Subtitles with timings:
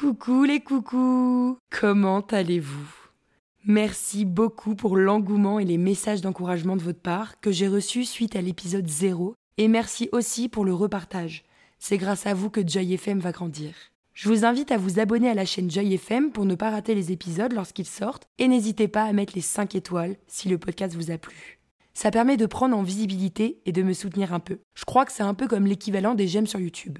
[0.00, 2.88] Coucou les coucous Comment allez-vous?
[3.66, 8.34] Merci beaucoup pour l'engouement et les messages d'encouragement de votre part que j'ai reçus suite
[8.34, 11.44] à l'épisode 0 et merci aussi pour le repartage.
[11.78, 13.74] C'est grâce à vous que Joy FM va grandir.
[14.14, 16.94] Je vous invite à vous abonner à la chaîne Joy FM pour ne pas rater
[16.94, 20.94] les épisodes lorsqu'ils sortent et n'hésitez pas à mettre les 5 étoiles si le podcast
[20.94, 21.60] vous a plu.
[21.92, 24.60] Ça permet de prendre en visibilité et de me soutenir un peu.
[24.74, 26.98] Je crois que c'est un peu comme l'équivalent des j'aime sur YouTube.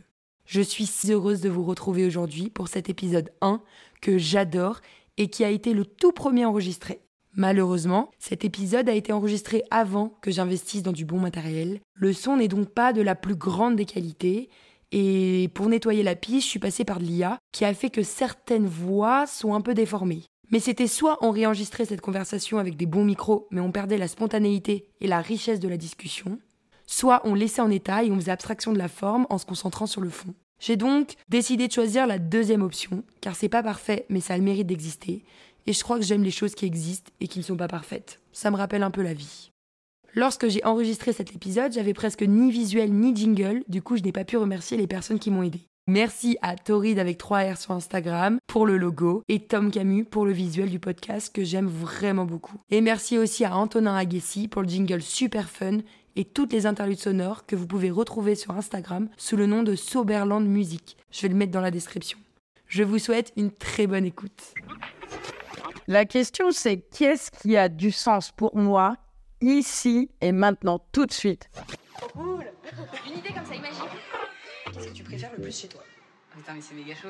[0.51, 3.62] Je suis si heureuse de vous retrouver aujourd'hui pour cet épisode 1
[4.01, 4.80] que j'adore
[5.16, 7.02] et qui a été le tout premier enregistré.
[7.37, 11.78] Malheureusement, cet épisode a été enregistré avant que j'investisse dans du bon matériel.
[11.95, 14.48] Le son n'est donc pas de la plus grande des qualités
[14.91, 18.03] et pour nettoyer la piste, je suis passée par de l'IA qui a fait que
[18.03, 20.25] certaines voix sont un peu déformées.
[20.51, 24.09] Mais c'était soit on réenregistrait cette conversation avec des bons micros, mais on perdait la
[24.09, 26.41] spontanéité et la richesse de la discussion,
[26.91, 29.87] soit on laissait en état et on faisait abstraction de la forme en se concentrant
[29.87, 30.35] sur le fond.
[30.61, 34.39] J'ai donc décidé de choisir la deuxième option, car c'est pas parfait, mais ça a
[34.39, 35.25] le mérite d'exister,
[35.67, 38.20] et je crois que j'aime les choses qui existent et qui ne sont pas parfaites.
[38.33, 39.51] Ça me rappelle un peu la vie.
[40.14, 44.12] Lorsque j'ai enregistré cet épisode, j'avais presque ni visuel ni jingle, du coup je n'ai
[44.12, 45.61] pas pu remercier les personnes qui m'ont aidé.
[45.86, 50.33] Merci à Torrid avec 3R sur Instagram pour le logo et Tom Camus pour le
[50.33, 52.59] visuel du podcast que j'aime vraiment beaucoup.
[52.70, 55.79] Et merci aussi à Antonin Aguessi pour le jingle super fun
[56.16, 59.75] et toutes les interludes sonores que vous pouvez retrouver sur Instagram sous le nom de
[59.75, 60.97] Soberland Music.
[61.11, 62.19] Je vais le mettre dans la description.
[62.67, 64.55] Je vous souhaite une très bonne écoute.
[65.86, 68.97] La question c'est qu'est-ce qui a du sens pour moi
[69.41, 71.50] ici et maintenant tout de suite?
[72.12, 72.45] Cool
[73.06, 73.84] Une idée comme ça, imagine
[74.72, 75.83] Qu'est-ce que tu préfères le plus chez toi?
[76.36, 77.08] Putain, mais c'est méga chaud.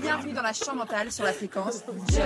[0.00, 2.22] Bienvenue dans la chambre mentale sur la fréquence Joy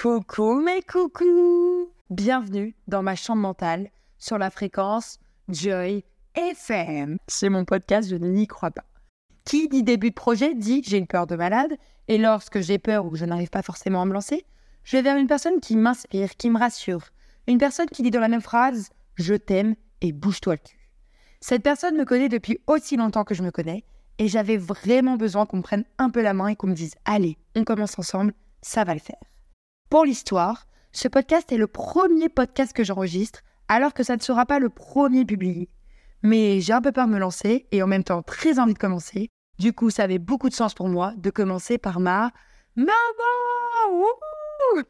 [0.00, 5.18] Coucou mes coucous Bienvenue dans ma chambre mentale sur la fréquence
[5.48, 6.04] Joy
[6.36, 7.18] FM.
[7.26, 8.84] C'est mon podcast, je n'y crois pas.
[9.44, 11.76] Qui dit début de projet dit j'ai une peur de malade
[12.06, 14.44] et lorsque j'ai peur ou que je n'arrive pas forcément à me lancer,
[14.84, 17.08] je vais vers une personne qui m'inspire, qui me rassure.
[17.48, 20.88] Une personne qui dit dans la même phrase je t'aime et bouge-toi le cul.
[21.40, 23.82] Cette personne me connaît depuis aussi longtemps que je me connais
[24.18, 26.94] et j'avais vraiment besoin qu'on me prenne un peu la main et qu'on me dise
[27.04, 28.32] allez, on commence ensemble,
[28.62, 29.18] ça va le faire.
[29.90, 34.44] Pour l'histoire, ce podcast est le premier podcast que j'enregistre alors que ça ne sera
[34.44, 35.70] pas le premier publié.
[36.22, 38.78] Mais j'ai un peu peur de me lancer et en même temps très envie de
[38.78, 39.30] commencer.
[39.58, 42.32] Du coup, ça avait beaucoup de sens pour moi de commencer par ma
[42.76, 42.92] maman.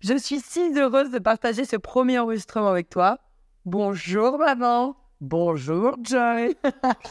[0.00, 3.18] Je suis si heureuse de partager ce premier enregistrement avec toi.
[3.66, 4.96] Bonjour maman.
[5.20, 6.56] Bonjour Joy.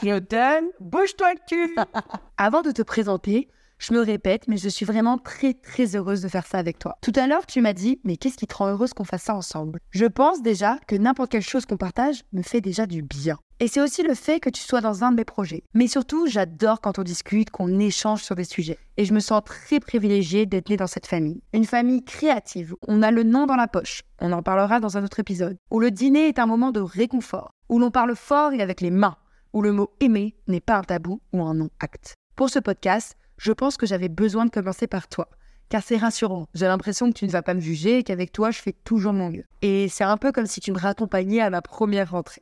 [0.27, 0.69] T'aime.
[0.79, 1.75] Bouge-toi le cul.
[2.37, 3.47] Avant de te présenter,
[3.79, 6.97] je me répète, mais je suis vraiment très très heureuse de faire ça avec toi.
[7.01, 9.35] Tout à l'heure, tu m'as dit, mais qu'est-ce qui te rend heureuse qu'on fasse ça
[9.35, 9.79] ensemble?
[9.91, 13.37] Je pense déjà que n'importe quelle chose qu'on partage me fait déjà du bien.
[13.59, 15.63] Et c'est aussi le fait que tu sois dans un de mes projets.
[15.73, 18.77] Mais surtout, j'adore quand on discute, qu'on échange sur des sujets.
[18.97, 21.41] Et je me sens très privilégiée d'être née dans cette famille.
[21.53, 22.75] Une famille créative.
[22.87, 24.03] On a le nom dans la poche.
[24.19, 25.57] On en parlera dans un autre épisode.
[25.71, 27.51] Où le dîner est un moment de réconfort.
[27.69, 29.17] Où l'on parle fort et avec les mains.
[29.53, 32.13] Où le mot aimer n'est pas un tabou ou un non-acte.
[32.35, 35.29] Pour ce podcast, je pense que j'avais besoin de commencer par toi.
[35.69, 36.47] Car c'est rassurant.
[36.53, 39.13] J'ai l'impression que tu ne vas pas me juger et qu'avec toi, je fais toujours
[39.13, 39.43] mon mieux.
[39.61, 42.41] Et c'est un peu comme si tu me raccompagnais à ma première rentrée.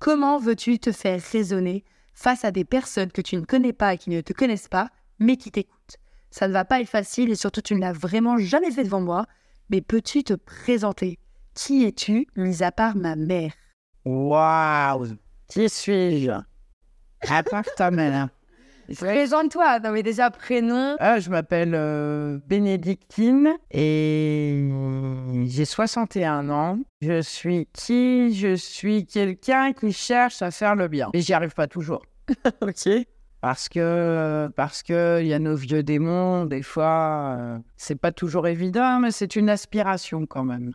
[0.00, 3.98] Comment veux-tu te faire raisonner face à des personnes que tu ne connais pas et
[3.98, 5.96] qui ne te connaissent pas, mais qui t'écoutent?
[6.30, 9.00] Ça ne va pas être facile et surtout tu ne l'as vraiment jamais fait devant
[9.00, 9.26] moi,
[9.70, 11.18] mais peux-tu te présenter?
[11.54, 13.52] Qui es-tu, mis à part ma mère?
[14.04, 15.16] Waouh
[15.48, 16.32] Qui suis-je?
[17.28, 18.28] À part ta mère.
[18.94, 20.96] Présente-toi, non mais déjà prénom.
[21.00, 24.68] Ah, je m'appelle euh, Bénédictine et
[25.46, 26.78] j'ai 61 ans.
[27.00, 28.34] Je suis qui?
[28.34, 31.10] Je suis quelqu'un qui cherche à faire le bien.
[31.14, 32.02] Mais j'y arrive pas toujours.
[32.60, 32.88] ok.
[33.40, 38.12] Parce que parce que il y a nos vieux démons, des fois, euh, c'est pas
[38.12, 40.72] toujours évident, mais c'est une aspiration quand même.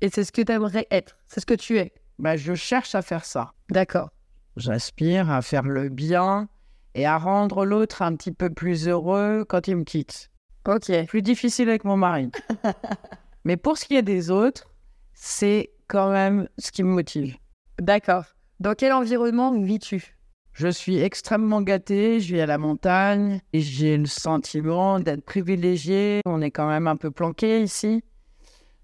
[0.00, 1.92] Et c'est ce que tu aimerais être, c'est ce que tu es.
[2.18, 3.52] Bah, je cherche à faire ça.
[3.70, 4.10] D'accord.
[4.56, 6.48] J'aspire à faire le bien
[6.94, 10.30] et à rendre l'autre un petit peu plus heureux quand il me quitte.
[10.66, 10.90] Ok.
[11.06, 12.30] Plus difficile avec mon mari.
[13.44, 14.70] Mais pour ce qui est des autres,
[15.14, 17.36] c'est quand même ce qui me motive.
[17.80, 18.24] D'accord.
[18.60, 20.16] Dans quel environnement vis-tu?
[20.52, 26.20] Je suis extrêmement gâté, je vis à la montagne et j'ai le sentiment d'être privilégié.
[26.26, 28.04] On est quand même un peu planqué ici.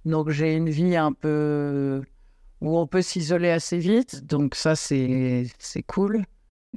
[0.04, 2.02] Donc j'ai une vie un peu
[2.62, 4.24] où on peut s'isoler assez vite.
[4.24, 6.24] Donc ça, c'est c'est cool.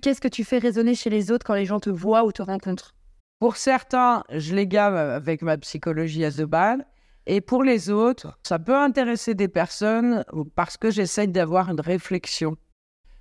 [0.01, 2.41] Qu'est-ce que tu fais résonner chez les autres quand les gens te voient ou te
[2.41, 2.95] rencontrent?
[3.39, 6.85] Pour certains, je les gamme avec ma psychologie à The Ball.
[7.27, 10.23] Et pour les autres, ça peut intéresser des personnes
[10.55, 12.55] parce que j'essaye d'avoir une réflexion.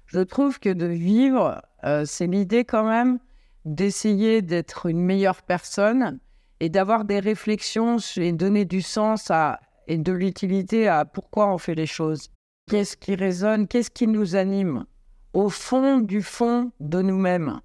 [0.07, 3.19] Je trouve que de vivre, euh, c'est l'idée quand même
[3.67, 6.19] d'essayer d'être une meilleure personne
[6.61, 11.59] et d'avoir des réflexions et donner du sens à, et de l'utilité à pourquoi on
[11.59, 12.31] fait les choses.
[12.71, 13.69] Qu'est-ce qui résonne?
[13.69, 14.87] Qu'est-ce qui nous anime?
[15.33, 17.61] Au fond du fond de nous-mêmes.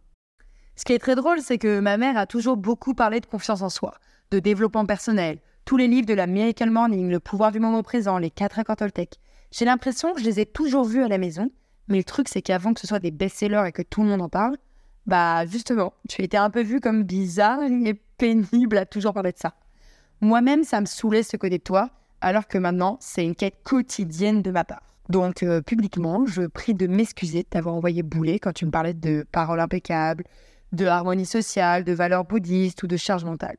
[0.76, 3.64] Ce qui est très drôle, c'est que ma mère a toujours beaucoup parlé de confiance
[3.64, 3.96] en soi,
[4.30, 5.40] de développement personnel.
[5.66, 8.76] Tous les livres de la Miracle Morning, Le pouvoir du moment présent, les 4 accords
[8.76, 9.16] Toltec.
[9.50, 11.50] J'ai l'impression que je les ai toujours vus à la maison,
[11.88, 14.22] mais le truc, c'est qu'avant que ce soit des best-sellers et que tout le monde
[14.22, 14.58] en parle,
[15.08, 19.40] bah justement, tu étais un peu vu comme bizarre et pénible à toujours parler de
[19.40, 19.56] ça.
[20.22, 21.90] Moi-même, ça me saoulait ce côté de toi,
[22.22, 24.95] alors que maintenant, c'est une quête quotidienne de ma part.
[25.10, 28.94] Donc, euh, publiquement, je prie de m'excuser de t'avoir envoyé bouler quand tu me parlais
[28.94, 30.24] de paroles impeccables,
[30.72, 33.58] de harmonie sociale, de valeurs bouddhistes ou de charge mentale.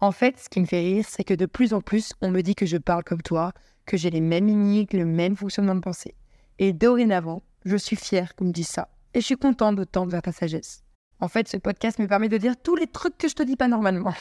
[0.00, 2.40] En fait, ce qui me fait rire, c'est que de plus en plus, on me
[2.40, 3.52] dit que je parle comme toi,
[3.86, 6.14] que j'ai les mêmes mimiques, le même fonctionnement de pensée.
[6.58, 8.88] Et dorénavant, je suis fière qu'on me dise ça.
[9.14, 10.82] Et je suis contente de tendre vers ta sagesse.
[11.20, 13.56] En fait, ce podcast me permet de dire tous les trucs que je te dis
[13.56, 14.14] pas normalement.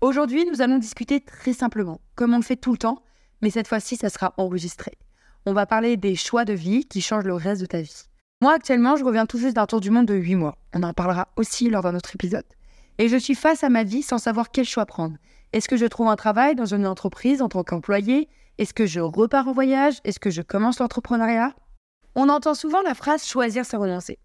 [0.00, 3.02] Aujourd'hui, nous allons discuter très simplement, comme on le fait tout le temps,
[3.42, 4.92] mais cette fois-ci, ça sera enregistré.
[5.44, 8.04] On va parler des choix de vie qui changent le reste de ta vie.
[8.40, 10.56] Moi, actuellement, je reviens tout juste d'un tour du monde de 8 mois.
[10.72, 12.44] On en parlera aussi lors d'un autre épisode.
[12.98, 15.16] Et je suis face à ma vie sans savoir quel choix prendre.
[15.52, 18.28] Est-ce que je trouve un travail dans une entreprise en tant qu'employé?
[18.58, 19.98] Est-ce que je repars en voyage?
[20.04, 21.54] Est-ce que je commence l'entrepreneuriat?
[22.14, 24.20] On entend souvent la phrase choisir c'est renoncer.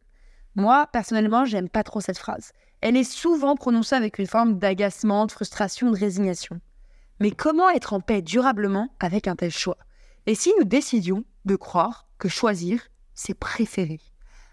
[0.56, 2.52] Moi, personnellement, j'aime pas trop cette phrase.
[2.82, 6.62] Elle est souvent prononcée avec une forme d'agacement, de frustration, de résignation.
[7.20, 9.78] Mais comment être en paix durablement avec un tel choix?
[10.28, 14.02] Et si nous décidions de croire que choisir, c'est préférer?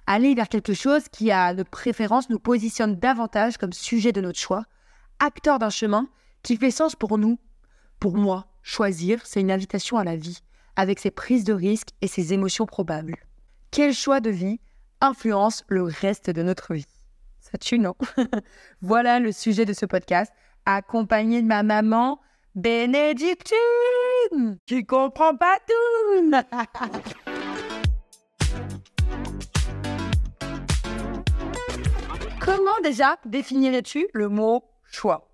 [0.06, 4.38] Aller vers quelque chose qui, à de préférence, nous positionne davantage comme sujet de notre
[4.38, 4.64] choix,
[5.18, 6.08] acteur d'un chemin
[6.44, 7.40] qui fait sens pour nous.
[7.98, 10.44] Pour moi, choisir, c'est une invitation à la vie,
[10.76, 13.16] avec ses prises de risques et ses émotions probables.
[13.72, 14.60] Quel choix de vie
[15.00, 16.86] influence le reste de notre vie?
[17.40, 17.96] Ça tue, non?
[18.80, 20.32] Voilà le sujet de ce podcast,
[20.66, 22.20] accompagné de ma maman,
[22.54, 23.56] Bénédictine,
[24.64, 26.30] qui comprend pas tout.
[32.40, 35.32] Comment déjà définirais-tu le mot choix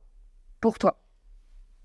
[0.63, 0.99] pour toi?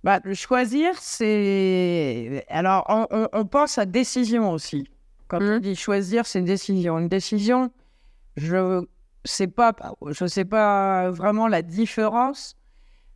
[0.06, 2.46] Bah, le choisir, c'est.
[2.48, 4.88] Alors, on, on pense à décision aussi.
[5.28, 5.60] Quand on mmh.
[5.60, 6.98] dit choisir, c'est une décision.
[7.00, 7.72] Une décision,
[8.38, 8.86] je
[9.26, 9.74] sais pas,
[10.08, 12.56] je sais pas vraiment la différence,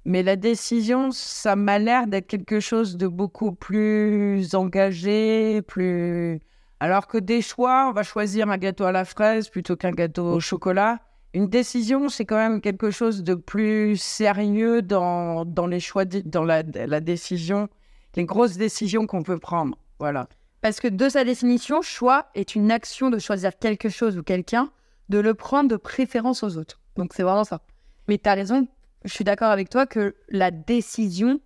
[0.09, 6.39] mais la décision, ça m'a l'air d'être quelque chose de beaucoup plus engagé, plus.
[6.79, 10.25] Alors que des choix, on va choisir un gâteau à la fraise plutôt qu'un gâteau
[10.33, 10.97] au chocolat.
[11.35, 16.43] Une décision, c'est quand même quelque chose de plus sérieux dans, dans les choix, dans
[16.43, 17.69] la, la décision,
[18.15, 19.77] les grosses décisions qu'on peut prendre.
[19.99, 20.27] Voilà.
[20.61, 24.71] Parce que de sa définition, choix est une action de choisir quelque chose ou quelqu'un,
[25.09, 26.79] de le prendre de préférence aux autres.
[26.95, 27.61] Donc c'est vraiment ça.
[28.07, 28.67] Mais tu as raison,
[29.05, 31.39] je suis d'accord avec toi que la décision,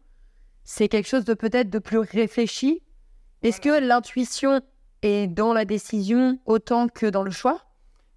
[0.63, 2.81] c'est quelque chose de peut-être de plus réfléchi.
[3.41, 4.61] Est-ce que l'intuition
[5.01, 7.61] est dans la décision autant que dans le choix?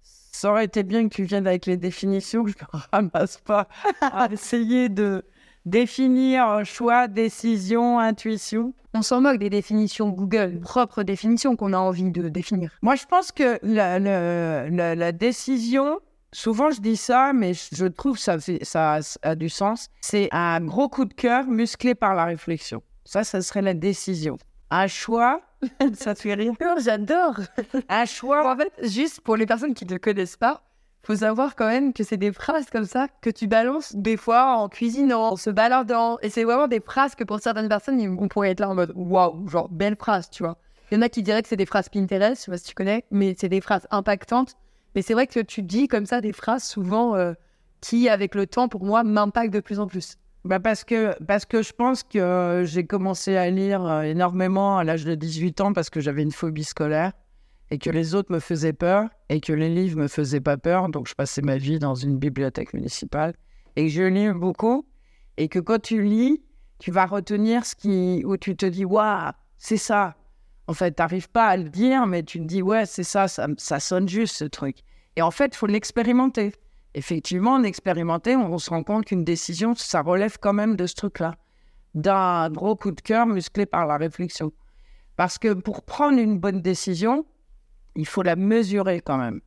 [0.01, 3.67] Ça aurait été bien que tu viennes avec les définitions, que je ne ramasse pas
[4.01, 5.23] à essayer de
[5.67, 8.73] définir choix, décision, intuition.
[8.93, 12.71] On s'en moque des définitions Google, propres définitions qu'on a envie de définir.
[12.81, 15.99] Moi, je pense que la, la, décision,
[16.31, 20.61] souvent je dis ça, mais je trouve que ça, ça a du sens, c'est un
[20.61, 22.81] gros coup de cœur musclé par la réflexion.
[23.05, 24.37] Ça, ça serait la décision.
[24.69, 25.41] Un choix,
[25.93, 26.53] ça te fait rire?
[26.79, 27.39] J'adore
[27.87, 28.51] Un choix?
[28.51, 30.61] En fait, juste pour les personnes qui ne connaissent pas,
[31.03, 34.57] faut savoir quand même que c'est des phrases comme ça que tu balances des fois
[34.57, 36.17] en cuisinant, en se baladant.
[36.21, 38.91] Et c'est vraiment des phrases que pour certaines personnes, on pourrait être là en mode
[38.93, 40.57] waouh, genre belle phrase, tu vois.
[40.91, 42.65] Il y en a qui diraient que c'est des phrases Pinterest, je sais pas si
[42.65, 44.57] tu connais, mais c'est des phrases impactantes.
[44.97, 47.33] Mais c'est vrai que tu dis comme ça des phrases souvent euh,
[47.81, 50.17] qui, avec le temps, pour moi, m'impactent de plus en plus.
[50.43, 54.79] Bah parce, que, parce que je pense que euh, j'ai commencé à lire euh, énormément
[54.79, 57.11] à l'âge de 18 ans parce que j'avais une phobie scolaire
[57.69, 60.89] et que les autres me faisaient peur et que les livres me faisaient pas peur.
[60.89, 63.35] Donc, je passais ma vie dans une bibliothèque municipale
[63.75, 64.87] et que je lis beaucoup
[65.37, 66.41] et que quand tu lis,
[66.79, 70.16] tu vas retenir ce qui, où tu te dis, waouh, c'est ça.
[70.67, 73.27] En fait, tu n'arrives pas à le dire, mais tu te dis, ouais, c'est ça,
[73.27, 74.79] ça, sonne juste ce truc.
[75.15, 76.53] Et en fait, il faut l'expérimenter.
[76.93, 80.95] Effectivement, en expérimenter, on se rend compte qu'une décision, ça relève quand même de ce
[80.95, 81.35] truc-là,
[81.93, 84.51] d'un gros coup de cœur musclé par la réflexion.
[85.15, 87.25] Parce que pour prendre une bonne décision,
[87.95, 89.41] il faut la mesurer quand même.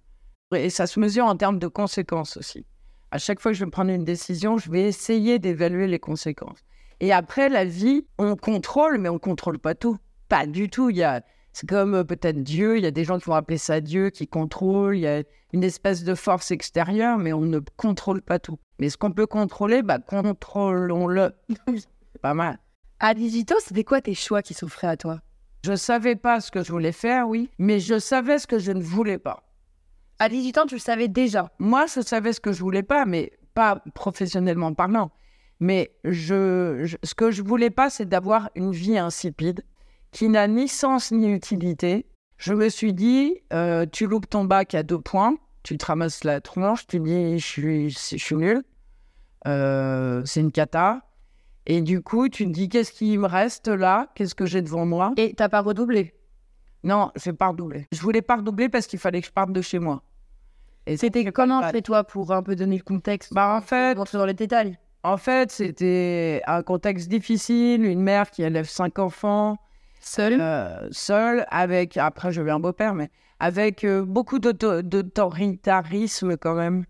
[0.54, 2.66] Et ça se mesure en termes de conséquences aussi.
[3.12, 6.58] À chaque fois que je vais prendre une décision, je vais essayer d'évaluer les conséquences.
[7.00, 9.96] Et après, la vie, on contrôle, mais on contrôle pas tout.
[10.30, 10.88] Pas du tout.
[10.88, 11.22] Il y a,
[11.52, 12.78] c'est comme euh, peut-être Dieu.
[12.78, 14.96] Il y a des gens qui vont appeler ça Dieu, qui contrôle.
[14.96, 15.22] Il y a
[15.52, 18.58] une espèce de force extérieure, mais on ne contrôle pas tout.
[18.78, 21.32] Mais ce qu'on peut contrôler, bah, contrôlons-le.
[22.22, 22.58] pas mal.
[23.00, 25.20] À 18 ans, c'était quoi tes choix qui s'offraient à toi?
[25.64, 28.72] Je savais pas ce que je voulais faire, oui, mais je savais ce que je
[28.72, 29.42] ne voulais pas.
[30.18, 31.50] À 18 ans, tu le savais déjà?
[31.58, 35.10] Moi, je savais ce que je voulais pas, mais pas professionnellement parlant.
[35.60, 39.62] Mais je, je- ce que je voulais pas, c'est d'avoir une vie insipide
[40.12, 42.06] qui n'a ni sens ni utilité.
[42.36, 46.24] Je me suis dit, euh, tu loupes ton bac à deux points, tu te ramasses
[46.24, 48.62] la tronche, tu dis, je suis, je suis nul,
[49.46, 51.00] Euh, c'est une cata.
[51.66, 54.08] Et du coup, tu te dis, qu'est-ce qui me reste là?
[54.14, 55.12] Qu'est-ce que j'ai devant moi?
[55.16, 56.14] Et t'as pas redoublé?
[56.82, 57.86] Non, je vais pas redoubler.
[57.92, 60.02] Je voulais pas redoubler parce qu'il fallait que je parte de chez moi.
[60.86, 63.32] Et C'était comment chez toi pour un peu donner le contexte?
[63.34, 64.78] Bah, en fait, Rentrer dans les détails.
[65.02, 69.56] En fait, c'était un contexte difficile, une mère qui élève cinq enfants,
[70.00, 76.36] Seul euh, seule, avec, après j'ai eu un beau-père, mais avec euh, beaucoup d'auto- d'autoritarisme
[76.36, 76.84] quand même.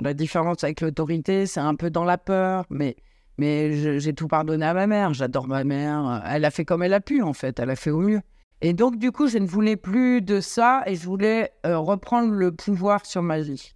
[0.00, 2.96] La différence avec l'autorité, c'est un peu dans la peur, mais,
[3.38, 6.82] mais je- j'ai tout pardonné à ma mère, j'adore ma mère, elle a fait comme
[6.82, 8.20] elle a pu en fait, elle a fait au mieux.
[8.60, 12.32] Et donc du coup, je ne voulais plus de ça et je voulais euh, reprendre
[12.32, 13.74] le pouvoir sur ma vie.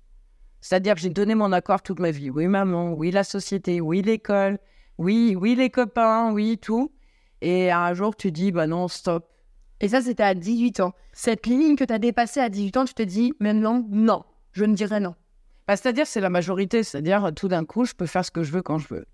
[0.61, 2.30] C'est-à-dire que j'ai donné mon accord toute ma vie.
[2.30, 4.59] Oui, maman, oui, la société, oui, l'école,
[4.97, 6.90] oui, oui, les copains, oui, tout.
[7.40, 9.28] Et un jour, tu dis, bah non, stop.
[9.80, 10.92] Et ça, c'était à 18 ans.
[11.12, 14.75] Cette ligne que t'as dépassée à 18 ans, tu te dis maintenant, non, je ne
[14.75, 15.14] dirai non.
[15.66, 16.83] Bah, c'est-à-dire, c'est la majorité.
[16.83, 19.07] C'est-à-dire, tout d'un coup, je peux faire ce que je veux quand je veux.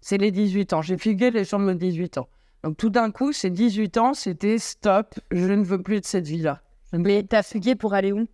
[0.00, 0.82] C'est les 18 ans.
[0.82, 2.28] J'ai figué les gens de mes 18 ans.
[2.62, 6.26] Donc, tout d'un coup, ces 18 ans, c'était stop, je ne veux plus de cette
[6.26, 6.62] vie-là.
[6.92, 8.28] Mais t'as fugué pour aller où?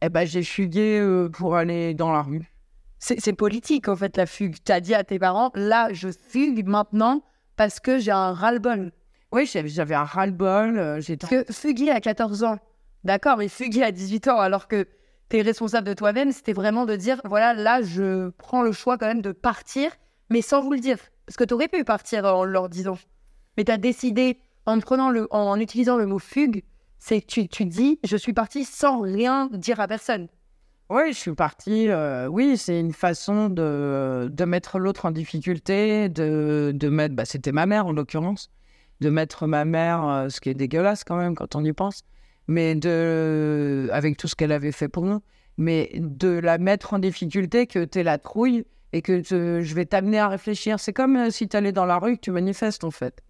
[0.00, 2.52] Eh ben, j'ai fugué euh, pour aller dans la rue.
[2.98, 4.56] C'est c'est politique en fait la fugue.
[4.64, 7.22] T'as dit à tes parents, là, je fugue maintenant
[7.58, 8.92] parce que j'ai un ras-le-bol.
[9.32, 10.78] Oui, j'avais un ras-le-bol.
[10.78, 12.58] euh, Parce que fuguer à 14 ans,
[13.04, 14.86] d'accord, mais fuguer à 18 ans alors que
[15.28, 19.06] t'es responsable de toi-même, c'était vraiment de dire, voilà, là, je prends le choix quand
[19.08, 19.90] même de partir,
[20.30, 20.98] mais sans vous le dire.
[21.26, 22.96] Parce que t'aurais pu partir en leur disant.
[23.58, 26.62] Mais t'as décidé, en, prenant le, en utilisant le mot fugue,
[27.00, 30.28] c'est que tu, tu dis, je suis parti sans rien dire à personne.
[30.90, 31.88] Oui, je suis partie.
[31.90, 37.14] euh, oui, c'est une façon de, de mettre l'autre en difficulté, de, de mettre.
[37.14, 38.50] Bah, C'était ma mère en l'occurrence,
[39.00, 42.04] de mettre ma mère, euh, ce qui est dégueulasse quand même quand on y pense,
[42.46, 45.20] mais de, avec tout ce qu'elle avait fait pour nous,
[45.58, 48.64] mais de la mettre en difficulté, que tu es la trouille
[48.94, 50.80] et que te- je vais t'amener à réfléchir.
[50.80, 53.22] C'est comme euh, si tu allais dans la rue que tu manifestes en fait.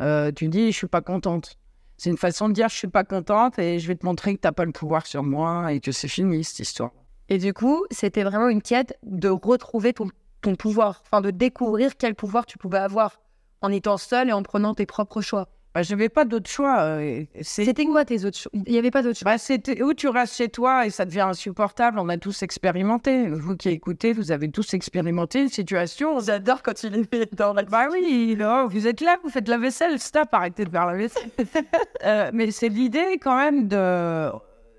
[0.00, 1.58] Euh, tu dis, je suis pas contente.
[1.98, 4.40] C'est une façon de dire, je suis pas contente et je vais te montrer que
[4.40, 6.92] t'as pas le pouvoir sur moi et que c'est fini cette histoire.
[7.28, 10.08] Et du coup, c'était vraiment une quête de retrouver ton,
[10.42, 13.20] ton pouvoir, enfin de découvrir quel pouvoir tu pouvais avoir
[13.60, 15.48] en étant seul et en prenant tes propres choix.
[15.74, 16.80] Bah, je n'avais pas d'autre choix.
[16.80, 19.30] euh, C'était quoi tes autres choix Il n'y avait pas d'autres choix?
[19.32, 21.98] Bah, c'était où tu restes chez toi et ça devient insupportable.
[21.98, 23.28] On a tous expérimenté.
[23.28, 26.20] Vous qui écoutez, vous avez tous expérimenté une situation.
[26.20, 27.62] J'adore quand tu les mets dans la...
[27.62, 29.98] Bah oui, non, vous êtes là, vous faites la vaisselle.
[29.98, 31.30] Stop, arrêtez de faire la vaisselle.
[32.04, 34.28] Euh, mais c'est l'idée quand même de.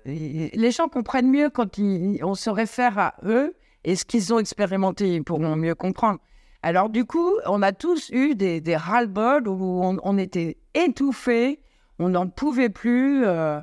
[0.06, 5.14] Les gens comprennent mieux quand on se réfère à eux et ce qu'ils ont expérimenté.
[5.14, 6.18] Ils pourront mieux comprendre.
[6.62, 11.60] Alors, du coup, on a tous eu des, des ras-le-bol où on, était étouffés,
[11.98, 13.24] on n'en pouvait plus.
[13.26, 13.60] euh,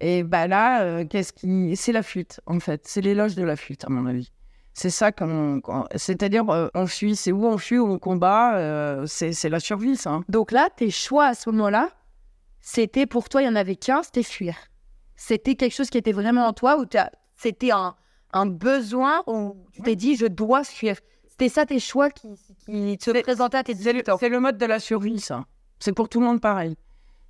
[0.00, 1.76] et bah là, euh, qu'est-ce qui.
[1.76, 2.82] C'est la fuite, en fait.
[2.86, 4.32] C'est l'éloge de la fuite, à mon avis.
[4.74, 5.60] C'est ça qu'on.
[5.94, 10.10] C'est-à-dire, euh, on fuit, c'est où on fuit, on combat, c'est c'est la survie, ça.
[10.10, 10.24] hein.
[10.28, 11.90] Donc là, tes choix à ce moment-là,
[12.60, 14.56] c'était pour toi, il y en avait qu'un, c'était fuir.
[15.22, 16.86] C'était quelque chose qui était vraiment en toi, ou
[17.36, 17.94] c'était un,
[18.32, 20.96] un besoin où tu t'es dit, je dois fuir.
[21.28, 22.28] C'était ça tes choix qui,
[22.64, 24.16] qui se présentaient à tes C'est le, 18 ans.
[24.18, 25.44] c'est le mode de la survie, ça.
[25.78, 26.74] C'est pour tout le monde pareil.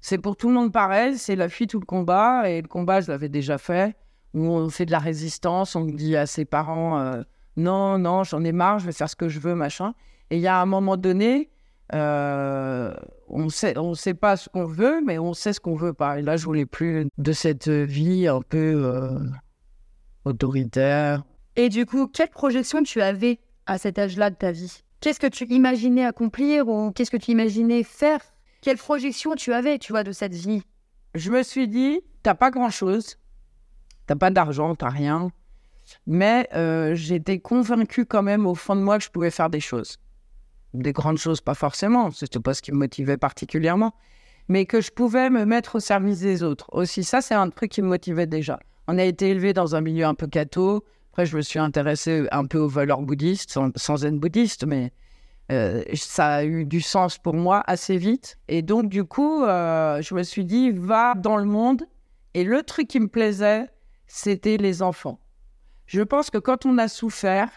[0.00, 2.48] C'est pour tout le monde pareil, c'est la fuite ou le combat.
[2.48, 3.96] Et le combat, je l'avais déjà fait,
[4.34, 7.24] où on fait de la résistance, on dit à ses parents euh,
[7.56, 9.94] Non, non, j'en ai marre, je vais faire ce que je veux, machin.
[10.30, 11.50] Et il y a un moment donné,
[11.94, 12.94] euh,
[13.28, 16.18] on sait, on sait pas ce qu'on veut, mais on sait ce qu'on veut pas.
[16.18, 19.18] Et là, je voulais plus de cette vie un peu euh,
[20.24, 21.24] autoritaire.
[21.56, 24.82] Et du coup, quelle projection tu avais à cet âge-là de ta vie?
[25.00, 28.20] Qu'est-ce que tu imaginais accomplir ou qu'est-ce que tu imaginais faire?
[28.60, 30.62] Quelle projection tu avais, tu vois, de cette vie?
[31.14, 33.16] Je me suis dit, t'as pas grand-chose,
[34.06, 35.30] t'as pas d'argent, t'as rien,
[36.06, 39.60] mais euh, j'étais convaincue quand même au fond de moi que je pouvais faire des
[39.60, 39.96] choses.
[40.74, 43.94] Des grandes choses, pas forcément, c'était pas ce qui me motivait particulièrement,
[44.48, 46.68] mais que je pouvais me mettre au service des autres.
[46.72, 48.60] Aussi, ça, c'est un truc qui me motivait déjà.
[48.86, 50.84] On a été élevé dans un milieu un peu catho.
[51.12, 54.92] Après, je me suis intéressée un peu aux valeurs bouddhistes, sans, être bouddhiste, mais
[55.50, 58.38] euh, ça a eu du sens pour moi assez vite.
[58.48, 61.82] Et donc, du coup, euh, je me suis dit, va dans le monde.
[62.34, 63.68] Et le truc qui me plaisait,
[64.06, 65.18] c'était les enfants.
[65.86, 67.50] Je pense que quand on a souffert,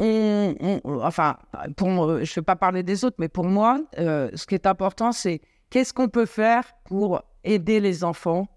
[0.00, 1.36] on- on- enfin,
[1.76, 4.66] pour, je ne vais pas parler des autres, mais pour moi, euh, ce qui est
[4.66, 5.40] important, c'est
[5.70, 8.48] qu'est-ce qu'on peut faire pour aider les enfants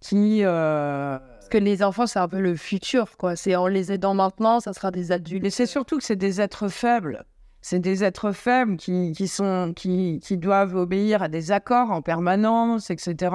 [0.00, 0.40] qui...
[0.44, 3.36] euh, Parce que les enfants, c'est un peu le futur, quoi.
[3.36, 5.42] C'est en les aidant maintenant, ça sera des adultes.
[5.42, 7.24] Mais c'est surtout que c'est des êtres faibles.
[7.62, 12.02] C'est des êtres faibles qui, qui, sont, qui, qui doivent obéir à des accords en
[12.02, 13.34] permanence, etc.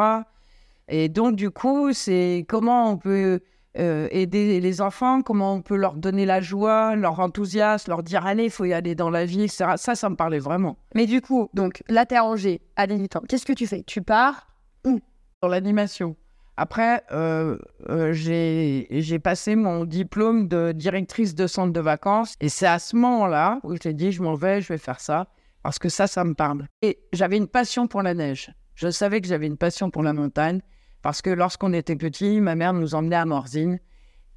[0.88, 3.41] Et donc, du coup, c'est comment on peut
[3.78, 8.26] euh, aider les enfants, comment on peut leur donner la joie, leur enthousiasme, leur dire
[8.26, 9.74] allez, il faut y aller dans la vie, etc.
[9.78, 10.78] Ça, ça me parlait vraiment.
[10.96, 13.22] Mais du coup, donc là, t'es à Angers, à 18 ans.
[13.28, 13.84] Qu'est-ce que tu fais?
[13.84, 14.48] Tu pars
[14.84, 16.16] Dans l'animation.
[16.58, 17.58] Après, euh,
[17.90, 22.36] euh, j'ai j'ai passé mon diplôme de directrice de centre de vacances.
[22.42, 25.28] Et c'est à ce moment-là où j'ai dit, je m'en vais, je vais faire ça.
[25.64, 26.66] Parce que ça, ça me parle.
[26.82, 28.52] Et j'avais une passion pour la neige.
[28.76, 30.62] Je savais que j'avais une passion pour la montagne.
[31.01, 33.79] Parce que lorsqu'on était petit, ma mère nous emmenait à Morzine.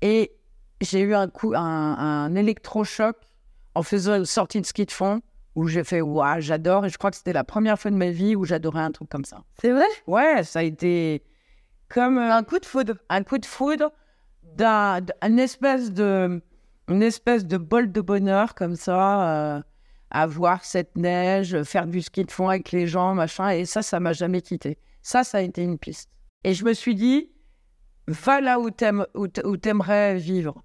[0.00, 0.33] Et
[0.81, 3.16] j'ai eu un coup, un, un électrochoc
[3.75, 5.21] en faisant une sortie de ski de fond
[5.54, 6.87] où j'ai fait, waouh, j'adore.
[6.87, 9.09] Et je crois que c'était la première fois de ma vie où j'adorais un truc
[9.09, 9.42] comme ça.
[9.61, 9.85] C'est vrai?
[10.07, 11.23] Ouais, ça a été
[11.88, 12.95] comme euh, Un coup de foudre.
[13.09, 13.92] un coup de foudre
[14.57, 15.00] d'un
[15.38, 16.40] espèce de
[16.88, 19.62] une espèce de bol de bonheur comme ça euh,
[20.11, 23.83] à voir cette neige faire du ski de fond avec les gens machin et ça
[23.83, 26.11] ça m'a jamais quitté ça ça a été une piste
[26.44, 27.30] et je me suis dit
[28.08, 28.70] va là où
[29.56, 30.62] t'aimerais vivre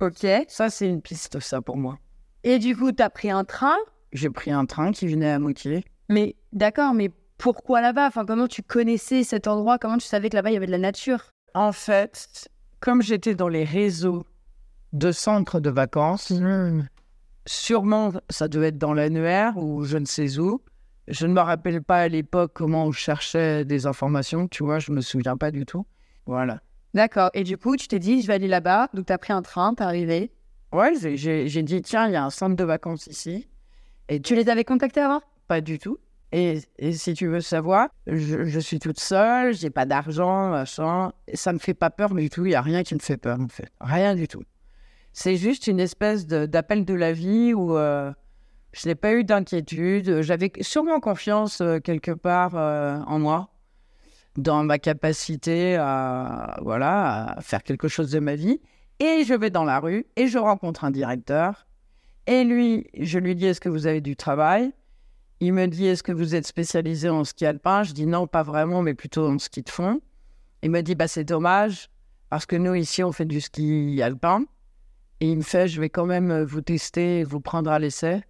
[0.00, 0.26] Ok.
[0.48, 1.98] ça c'est une piste ça pour moi
[2.44, 3.76] Et du coup, t'as pris un train?
[4.12, 8.06] j'ai pris un train qui venait à Moutier Mais d'accord, mais pourquoi là-bas?
[8.08, 9.78] Enfin, comment tu connaissais cet endroit?
[9.78, 11.30] Comment tu savais que là-bas, il y avait de la nature?
[11.54, 12.48] En fait,
[12.80, 14.24] comme j'étais dans les réseaux
[14.92, 16.32] de centres de vacances,
[17.46, 20.60] sûrement ça devait être dans l'annuaire ou je ne sais où.
[21.08, 24.92] Je ne me rappelle pas à l'époque comment on cherchait des informations, tu vois, je
[24.92, 25.84] me souviens pas du tout.
[26.26, 26.60] Voilà.
[26.94, 27.30] D'accord.
[27.34, 28.88] Et du coup, tu t'es dit, je vais aller là-bas.
[28.94, 30.30] Donc, t'as pris un train, t'es arrivé.
[30.72, 33.48] Ouais, j'ai- dit, tiens, il y a un centre de vacances ici.
[34.08, 35.22] Et Tu les avais contactés avant?
[35.48, 35.98] Pas du tout.
[36.32, 41.12] Et, et si tu veux savoir, je, je suis toute seule, j'ai pas d'argent, machin.
[41.34, 42.46] Ça me fait pas peur du tout.
[42.46, 43.68] Il y a rien qui me fait peur, en fait.
[43.80, 44.42] Rien du tout.
[45.12, 48.10] C'est juste une espèce de- d'appel de, la vie où euh,
[48.72, 50.22] je n'ai pas eu d'inquiétude.
[50.22, 53.50] J'avais sûrement confiance euh, quelque part euh, en moi,
[54.36, 58.60] dans ma capacité à, voilà, faire quelque chose de ma vie.
[58.98, 61.66] Et je vais dans la rue et je rencontre un directeur.
[62.26, 64.72] Et lui, je lui dis, est-ce que vous avez du travail?
[65.40, 67.82] Il me dit, est-ce que vous êtes spécialisé en ski alpin?
[67.82, 70.00] Je dis non, pas vraiment, mais plutôt en ski de fond.
[70.62, 71.90] Il me dit, bah, c'est dommage,
[72.30, 74.44] parce que nous, ici, on fait du ski alpin.
[75.18, 78.22] Et il me fait, je vais quand même euh, vous tester vous prendre à l'essai.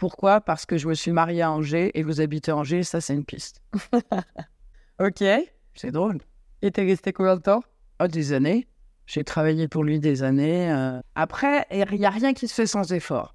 [0.00, 0.40] Pourquoi?
[0.40, 3.12] Parce que je me suis mariée à Angers et vous habitez à Angers, ça, c'est
[3.12, 3.60] une piste.
[4.98, 5.22] Ok.
[5.74, 6.18] C'est drôle.
[6.62, 7.62] Et t'es resté combien de temps?
[8.02, 8.66] Oh, des années.
[9.06, 10.70] J'ai travaillé pour lui des années.
[10.70, 11.00] euh.
[11.14, 13.34] Après, il n'y a rien qui se fait sans effort.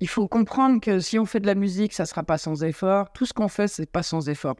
[0.00, 2.62] Il faut comprendre que si on fait de la musique, ça ne sera pas sans
[2.62, 3.12] effort.
[3.12, 4.56] Tout ce qu'on fait, c'est pas sans effort.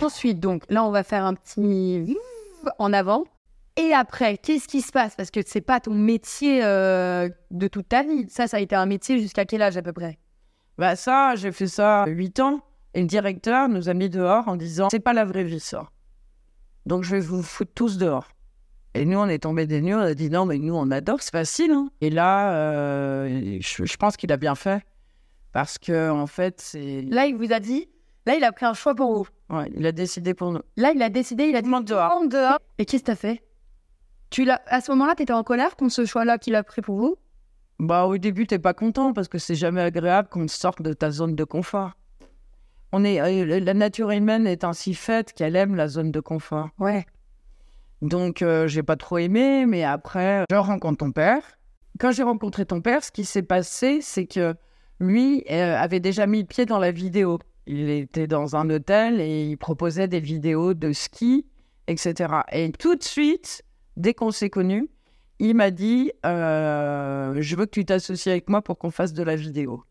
[0.00, 2.16] Ensuite, donc, là, on va faire un petit
[2.78, 3.24] en avant.
[3.80, 5.14] Et après, qu'est-ce qui se passe?
[5.14, 8.26] Parce que c'est pas ton métier euh, de toute ta vie.
[8.28, 10.18] Ça, ça a été un métier jusqu'à quel âge à peu près?
[10.78, 12.60] Bah ça, j'ai fait ça 8 ans.
[12.94, 15.88] Et le directeur nous a mis dehors en disant c'est pas la vraie vie ça.
[16.86, 18.28] Donc je vais vous foutre tous dehors.
[18.94, 21.22] Et nous, on est tombés des nues, on a dit non, mais nous, on adore,
[21.22, 21.70] c'est facile.
[21.70, 21.88] hein.
[22.00, 24.82] Et là, euh, je, je pense qu'il a bien fait.
[25.52, 27.02] Parce que, en fait, c'est.
[27.02, 27.88] Là, il vous a dit,
[28.26, 29.28] là, il a pris un choix pour vous.
[29.56, 30.60] Ouais, il a décidé pour nous.
[30.76, 32.10] Là, il a décidé, il a dit Monte dehors.
[32.20, 32.58] monte dehors.
[32.78, 33.42] Et qu'est-ce que t'as fait?
[34.30, 36.96] Tu l'as, À ce moment-là, t'étais en colère contre ce choix-là qu'il a pris pour
[36.96, 37.16] vous?
[37.78, 40.92] Bah, au début, t'es pas content parce que c'est jamais agréable qu'on te sorte de
[40.92, 41.92] ta zone de confort.
[42.92, 46.70] On est, euh, la nature humaine est ainsi faite qu'elle aime la zone de confort.
[46.78, 47.06] Ouais.
[48.02, 51.42] Donc, euh, j'ai pas trop aimé, mais après, je rencontre ton père.
[51.98, 54.54] Quand j'ai rencontré ton père, ce qui s'est passé, c'est que
[55.00, 57.38] lui euh, avait déjà mis le pied dans la vidéo.
[57.66, 61.46] Il était dans un hôtel et il proposait des vidéos de ski,
[61.86, 62.34] etc.
[62.52, 63.62] Et tout de suite,
[63.98, 64.88] dès qu'on s'est connus,
[65.38, 69.22] il m'a dit euh, Je veux que tu t'associes avec moi pour qu'on fasse de
[69.22, 69.84] la vidéo.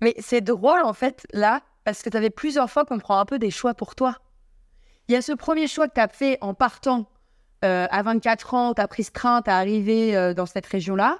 [0.00, 3.38] Mais c'est drôle, en fait, là, parce que t'avais plusieurs fois qu'on prend un peu
[3.38, 4.18] des choix pour toi.
[5.08, 7.06] Il y a ce premier choix que t'as fait en partant
[7.64, 11.18] euh, à 24 ans, t'as pris ce train, t'es arrivé euh, dans cette région-là.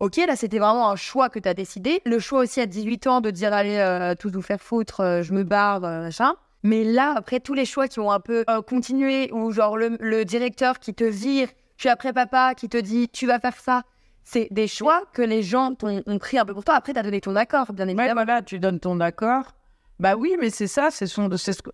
[0.00, 2.02] Ok, là, c'était vraiment un choix que t'as décidé.
[2.04, 5.32] Le choix aussi à 18 ans de dire, allez, euh, tous vous faire foutre, je
[5.32, 6.34] me barre, machin.
[6.64, 9.96] Mais là, après tous les choix qui ont un peu euh, continué, ou genre le,
[10.00, 13.56] le directeur qui te vire, tu es après papa qui te dit tu vas faire
[13.56, 13.82] ça,
[14.24, 16.74] c'est des choix que les gens ont pris un peu pour toi.
[16.76, 18.14] Après, tu as donné ton accord, bien Ouais, évidemment.
[18.14, 19.52] voilà, tu donnes ton accord.
[20.00, 20.88] Bah oui, mais c'est ça.
[20.90, 21.20] C'est ce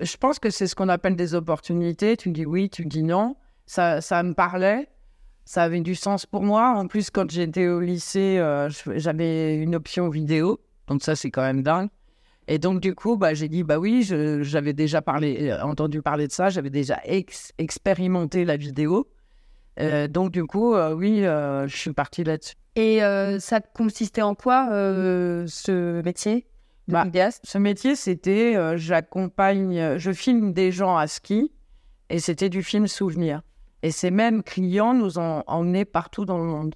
[0.00, 2.16] je pense que c'est ce qu'on appelle des opportunités.
[2.16, 3.37] Tu dis oui, tu dis non.
[3.66, 4.88] Ça, ça me parlait.
[5.44, 6.70] Ça avait du sens pour moi.
[6.76, 10.61] En plus, quand j'étais au lycée, euh, j'avais une option vidéo.
[10.88, 11.88] Donc ça, c'est quand même dingue.
[12.52, 16.26] Et donc, du coup, bah, j'ai dit, bah oui, j'avais déjà parlé, euh, entendu parler
[16.26, 16.50] de ça.
[16.50, 19.08] J'avais déjà ex- expérimenté la vidéo.
[19.78, 22.56] Euh, donc, du coup, euh, oui, euh, je suis partie là-dessus.
[22.74, 23.00] Et
[23.38, 26.46] ça consistait en quoi, ce métier
[26.88, 27.06] de Bah,
[27.44, 31.52] Ce métier, c'était, j'accompagne, je filme des gens à ski
[32.08, 33.42] et c'était du film souvenir.
[33.82, 36.74] Et ces mêmes clients nous ont emmenés partout dans le monde.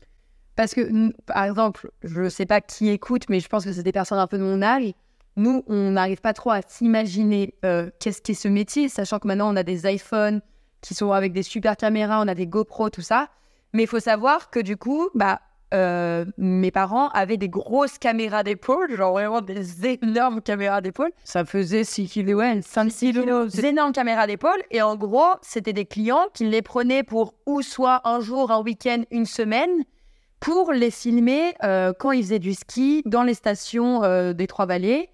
[0.56, 3.82] Parce que, par exemple, je ne sais pas qui écoute, mais je pense que c'est
[3.82, 4.92] des personnes un peu de mon âge.
[5.37, 9.53] Nous, on n'arrive pas trop à s'imaginer euh, qu'est-ce qu'est ce métier, sachant que maintenant,
[9.53, 10.40] on a des iPhones
[10.81, 13.29] qui sont avec des super caméras, on a des GoPro, tout ça.
[13.73, 15.40] Mais il faut savoir que du coup, bah,
[15.75, 21.11] euh, mes parents avaient des grosses caméras d'épaule, genre vraiment des énormes caméras d'épaule.
[21.25, 22.38] Ça faisait 6 kilos.
[22.38, 23.53] Ouais, 5-6 kilos.
[23.53, 24.62] Des énormes caméras d'épaule.
[24.70, 28.62] Et en gros, c'était des clients qui les prenaient pour ou soit un jour, un
[28.62, 29.83] week-end, une semaine,
[30.38, 35.09] pour les filmer euh, quand ils faisaient du ski dans les stations euh, des Trois-Vallées.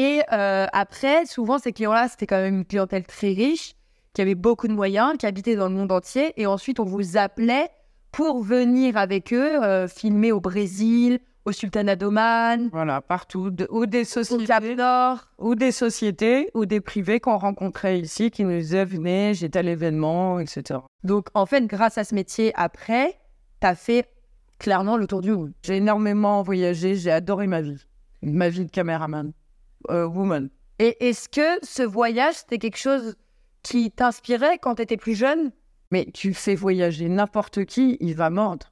[0.00, 3.74] Et euh, après, souvent, ces clients-là, c'était quand même une clientèle très riche,
[4.14, 6.32] qui avait beaucoup de moyens, qui habitait dans le monde entier.
[6.40, 7.68] Et ensuite, on vous appelait
[8.10, 13.50] pour venir avec eux euh, filmer au Brésil, au Sultanat d'Oman, Voilà, partout.
[13.50, 14.74] De- ou des sociétés.
[14.74, 15.18] Nord.
[15.38, 19.62] Ou des sociétés ou des privés qu'on rencontrait ici qui nous disaient venez, j'étais à
[19.62, 20.80] l'événement, etc.
[21.04, 23.18] Donc, en fait, grâce à ce métier, après,
[23.60, 24.06] t'as fait
[24.58, 25.52] clairement le tour du monde.
[25.62, 27.84] J'ai énormément voyagé, j'ai adoré ma vie.
[28.22, 29.32] Ma vie de caméraman.
[29.88, 30.50] Euh, woman.
[30.78, 33.16] Et est-ce que ce voyage, c'était quelque chose
[33.62, 35.52] qui t'inspirait quand t'étais plus jeune?
[35.90, 38.70] Mais tu fais voyager n'importe qui, il va mordre.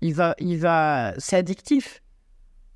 [0.00, 2.02] Il va, il va, c'est addictif.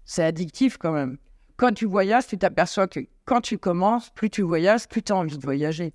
[0.04, 1.18] C'est addictif quand même.
[1.56, 5.16] Quand tu voyages, tu t'aperçois que quand tu commences, plus tu voyages, plus tu as
[5.16, 5.92] envie de voyager.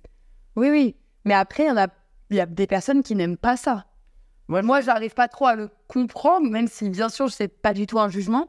[0.54, 0.96] Oui, oui.
[1.24, 1.88] Mais après, il y, a,
[2.30, 3.86] y a des personnes qui n'aiment pas ça.
[4.48, 7.86] Moi, Moi, j'arrive pas trop à le comprendre, même si, bien sûr, c'est pas du
[7.86, 8.48] tout un jugement.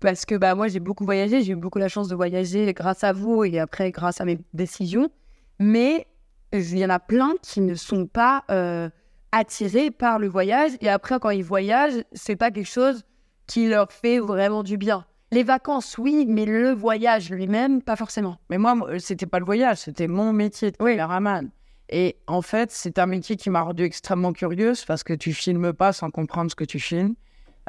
[0.00, 3.04] Parce que bah, moi, j'ai beaucoup voyagé, j'ai eu beaucoup la chance de voyager grâce
[3.04, 5.10] à vous et après grâce à mes décisions.
[5.58, 6.06] Mais
[6.52, 8.88] il y en a plein qui ne sont pas euh,
[9.30, 10.72] attirés par le voyage.
[10.80, 13.04] Et après, quand ils voyagent, c'est pas quelque chose
[13.46, 15.04] qui leur fait vraiment du bien.
[15.32, 18.38] Les vacances, oui, mais le voyage lui-même, pas forcément.
[18.48, 21.50] Mais moi, c'était pas le voyage, c'était mon métier de caméraman.
[21.88, 25.72] Et en fait, c'est un métier qui m'a rendue extrêmement curieuse parce que tu filmes
[25.72, 27.14] pas sans comprendre ce que tu filmes.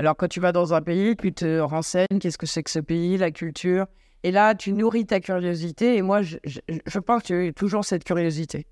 [0.02, 2.80] Alors, quand tu vas dans un pays, tu te renseignes qu'est-ce que c'est que ce
[2.80, 3.86] pays, la culture.
[4.24, 5.96] Et là, tu nourris ta curiosité.
[5.96, 8.66] Et moi, je, je, je pense que j'ai toujours cette curiosité.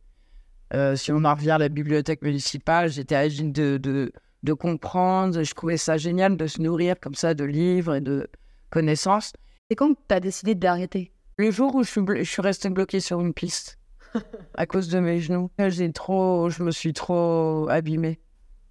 [0.73, 4.11] Euh, si on en revient à la bibliothèque municipale, j'étais agile de, de,
[4.41, 5.43] de comprendre.
[5.43, 8.27] Je trouvais ça génial de se nourrir comme ça de livres et de
[8.71, 9.31] connaissances.
[9.69, 13.01] C'est quand tu as décidé d'arrêter Le jour où je suis, je suis restée bloquée
[13.01, 13.77] sur une piste
[14.55, 18.19] à cause de mes genoux, j'ai trop, je me suis trop abîmée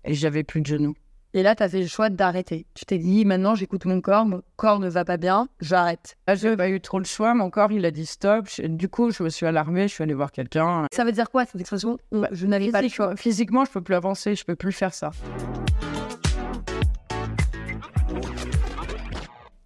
[0.05, 0.97] et j'avais plus de genoux.
[1.38, 2.66] Et là, tu as fait le choix d'arrêter.
[2.74, 6.16] Tu t'es dit, maintenant, j'écoute mon corps, mon corps ne va pas bien, j'arrête.
[6.27, 7.33] Là, j'ai pas eu trop le choix.
[7.33, 8.48] Mon corps, il a dit stop.
[8.64, 9.87] Du coup, je me suis alarmée.
[9.87, 10.87] Je suis allée voir quelqu'un.
[10.92, 13.14] Ça veut dire quoi cette expression On- Je n'avais pas le choix?
[13.14, 14.35] Physiquement, je peux plus avancer.
[14.35, 15.12] Je peux plus faire ça.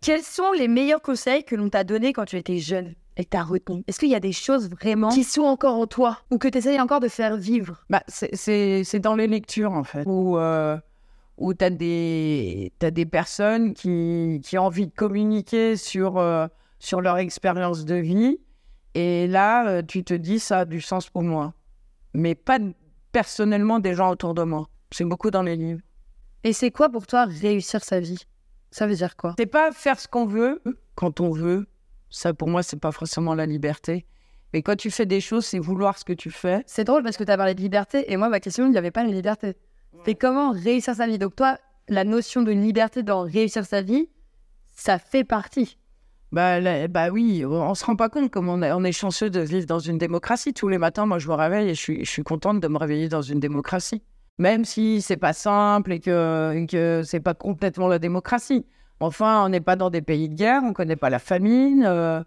[0.02, 3.30] Quels sont les meilleurs conseils que l'on t'a donnés quand tu étais jeune et que
[3.30, 6.18] tu as retenu Est-ce qu'il y a des choses vraiment qui sont encore en toi
[6.30, 7.82] ou que tu essayes encore de faire vivre?
[7.88, 10.76] Bah, c'est dans les lectures, en fait, où, euh,
[11.42, 16.46] où tu as, des t'as des personnes qui, qui ont envie de communiquer sur, euh,
[16.78, 18.38] sur leur expérience de vie.
[18.94, 21.52] Et là, euh, tu te dis, ça a du sens pour moi.
[22.14, 22.59] Mais pas
[23.11, 24.68] personnellement des gens autour de moi.
[24.92, 25.81] C'est beaucoup dans les livres.
[26.44, 28.22] Et c'est quoi pour toi réussir sa vie?
[28.70, 29.35] Ça veut dire quoi?
[29.37, 30.62] C'est pas faire ce qu'on veut
[30.94, 31.66] quand on veut.
[32.09, 34.07] Ça, pour moi, c'est pas forcément la liberté.
[34.52, 36.62] Mais quand tu fais des choses, c'est vouloir ce que tu fais.
[36.66, 38.78] C'est drôle parce que tu as parlé de liberté et moi, ma question, il n'y
[38.78, 39.57] avait pas la liberté.
[40.05, 41.18] C'est comment réussir sa vie.
[41.18, 44.09] Donc toi, la notion de liberté dans réussir sa vie,
[44.74, 45.78] ça fait partie.
[46.33, 49.28] Bah, là- bah oui, on se rend pas compte comme on est, on est chanceux
[49.28, 50.55] de vivre dans une démocratie.
[50.55, 52.78] Tous les matins, moi, je me réveille et je suis, je suis contente de me
[52.78, 54.02] réveiller dans une démocratie.
[54.38, 58.64] Même si c'est pas simple et que, et que c'est pas complètement la démocratie.
[58.98, 61.85] Enfin, on n'est pas dans des pays de guerre, on connaît pas la famine.
[61.87, 62.22] euh,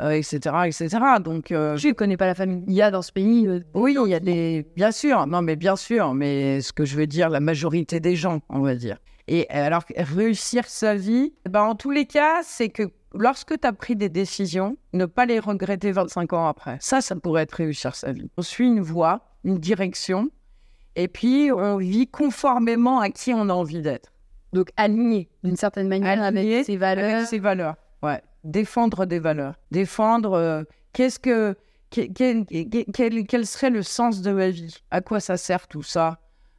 [0.00, 0.88] euh, etc., etc.
[1.22, 2.64] Donc, euh, Je ne connais pas la famille.
[2.66, 3.46] Il y a dans ce pays.
[3.46, 4.66] euh, oui, il y a des.
[4.76, 8.16] Bien sûr, non, mais bien sûr, mais ce que je veux dire, la majorité des
[8.16, 8.98] gens, on va dire.
[9.28, 12.84] Et alors, réussir sa vie, ben, en tous les cas, c'est que
[13.14, 16.78] lorsque tu as pris des décisions, ne pas les regretter 25 ans après.
[16.80, 18.28] Ça, ça pourrait être réussir sa vie.
[18.36, 20.30] On suit une voie, une direction,
[20.96, 24.12] et puis on vit conformément à qui on a envie d'être.
[24.52, 27.14] donc aligné d'une certaine manière Aligné avec ses valeurs.
[27.16, 28.20] Avec ses valeurs, ouais.
[28.44, 29.54] Défendre des valeurs.
[29.70, 31.54] Défendre euh, qu'est-ce que.
[31.90, 32.44] que- Quel,
[32.94, 34.76] quel- quel serait le sens de ma vie?
[34.90, 36.18] À quoi ça sert tout ça?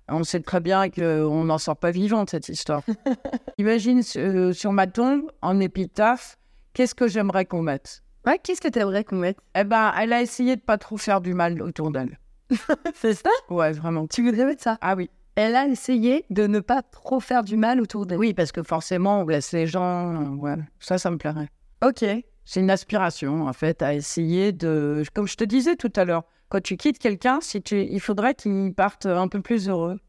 [0.10, 2.84] On sait très bien qu'on n'en sort pas vivant de cette histoire.
[3.58, 6.38] Imagine euh, sur ma tombe, en épitaphe,
[6.74, 8.04] qu'est-ce que j'aimerais qu'on mette?
[8.28, 9.38] Ouais, qu'est-ce que tu aimerais qu'on mette?
[9.56, 12.20] Eh ben, elle a essayé de pas trop faire du mal autour d'elle.
[12.94, 13.30] C'est ça?
[13.50, 14.06] Ouais, vraiment.
[14.08, 14.78] Tu voudrais mettre ça?
[14.82, 15.10] Ah oui.
[15.36, 18.18] Elle a essayé de ne pas trop faire du mal autour d'elle.
[18.20, 20.14] Oui, parce que forcément, on laisse les gens.
[20.22, 20.56] euh, ouais.
[20.80, 21.48] Ça, ça me plairait.
[21.84, 22.06] Ok.
[22.44, 25.04] C'est une aspiration, en fait, à essayer de.
[25.14, 27.82] Comme je te disais tout à l'heure, quand tu quittes quelqu'un, si tu...
[27.84, 30.00] il faudrait qu'il parte un peu plus heureux.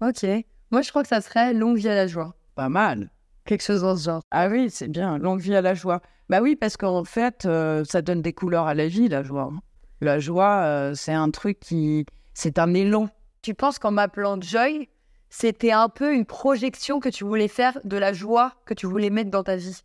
[0.00, 0.24] Ok.
[0.70, 2.34] Moi, je crois que ça serait longue vie à la joie.
[2.54, 3.10] Pas mal.
[3.44, 4.22] Quelque chose dans ce genre.
[4.30, 5.18] Ah oui, c'est bien.
[5.18, 6.00] Longue vie à la joie.
[6.28, 9.52] Bah oui, parce qu'en fait, euh, ça donne des couleurs à la vie, la joie.
[10.00, 12.04] La joie, euh, c'est un truc qui.
[12.34, 13.08] C'est un élan.
[13.42, 14.88] Tu penses qu'en m'appelant Joy,
[15.30, 19.10] c'était un peu une projection que tu voulais faire de la joie que tu voulais
[19.10, 19.82] mettre dans ta vie?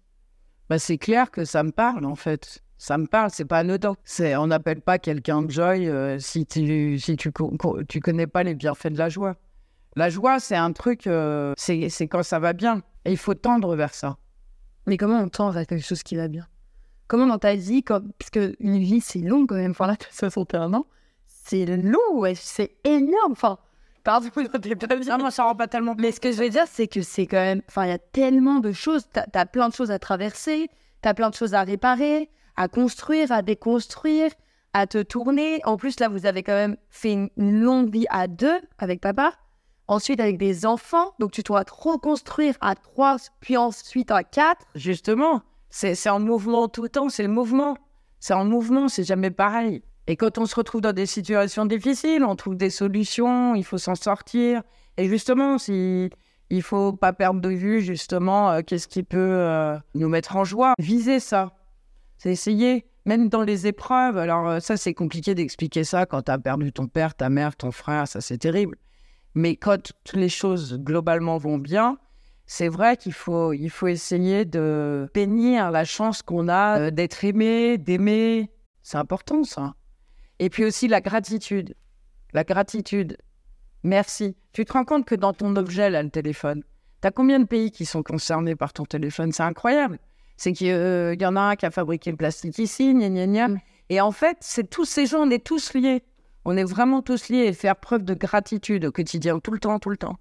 [0.72, 2.64] Bah, c'est clair que ça me parle, en fait.
[2.78, 3.98] Ça me parle, c'est pas anodin.
[4.06, 7.34] C'est, on n'appelle pas quelqu'un joy euh, si, tu, si tu,
[7.90, 9.36] tu connais pas les bienfaits de la joie.
[9.98, 12.84] La joie, c'est un truc, euh, c'est, quand ça va bien.
[13.04, 14.16] Et il faut tendre vers ça.
[14.88, 16.48] Mais comment on tend vers quelque chose qui va bien?
[17.10, 18.14] Comment dans ta vie, comme...
[18.14, 20.86] parce que une vie c'est long quand même, enfin là tu as 61 ans,
[21.28, 23.60] c'est long, c'est énorme, enfin,
[24.04, 24.30] pardon,
[24.62, 25.18] t'es pas bien.
[25.18, 25.96] Non, moi, ça rend pas tellement.
[25.98, 28.00] Mais ce que je veux dire, c'est que c'est quand même, enfin, il y a
[28.00, 30.70] tellement de choses, t'as as plein de choses à traverser,
[31.02, 34.32] t'as plein de choses à réparer, à construire, à déconstruire,
[34.74, 35.62] à te tourner.
[35.66, 39.34] En plus, là, vous avez quand même fait une, longue vie à deux avec papa,
[39.88, 44.66] ensuite avec des enfants, donc tu dois te reconstruire à trois, puis ensuite à quatre.
[44.76, 47.78] Justement, c'est, c'est en mouvement tout le temps, c'est le mouvement.
[48.20, 49.82] C'est en mouvement, c'est jamais pareil.
[50.12, 53.78] Et quand on se retrouve dans des situations difficiles, on trouve des solutions, il faut
[53.78, 54.62] s'en sortir.
[54.98, 56.10] Et justement, si,
[56.50, 60.44] il faut pas perdre de vue, justement, euh, qu'est-ce qui peut euh, nous mettre en
[60.44, 60.74] joie?
[60.80, 61.54] Viser ça.
[62.18, 64.18] C'est essayer, même dans les épreuves.
[64.18, 67.56] Alors, euh, ça, c'est compliqué d'expliquer ça quand tu as perdu ton père, ta mère,
[67.56, 68.76] ton frère, ça, c'est terrible.
[69.34, 71.98] Mais quand toutes les choses globalement vont bien,
[72.48, 77.78] c'est vrai qu'il faut, il faut essayer de bénir la chance qu'on a d'être aimé,
[77.78, 78.52] d'aimer.
[78.84, 79.74] C'est important, ça.
[80.42, 81.76] Et puis aussi la gratitude.
[82.34, 83.16] La gratitude.
[83.84, 84.36] Merci.
[84.54, 86.64] Tu te rends compte que dans ton objet, là, le téléphone,
[87.02, 89.32] tu as combien de pays qui sont concernés par ton téléphone?
[89.32, 90.00] C'est incroyable.
[90.38, 93.28] C'est qu'il euh, y en a un qui a fabriqué le plastique ici, gna gna
[93.28, 93.60] gna.
[93.90, 96.04] Et en fait, c'est tous ces gens, on est tous liés.
[96.44, 99.78] On est vraiment tous liés et faire preuve de gratitude au quotidien, tout le temps,
[99.78, 100.18] tout le temps.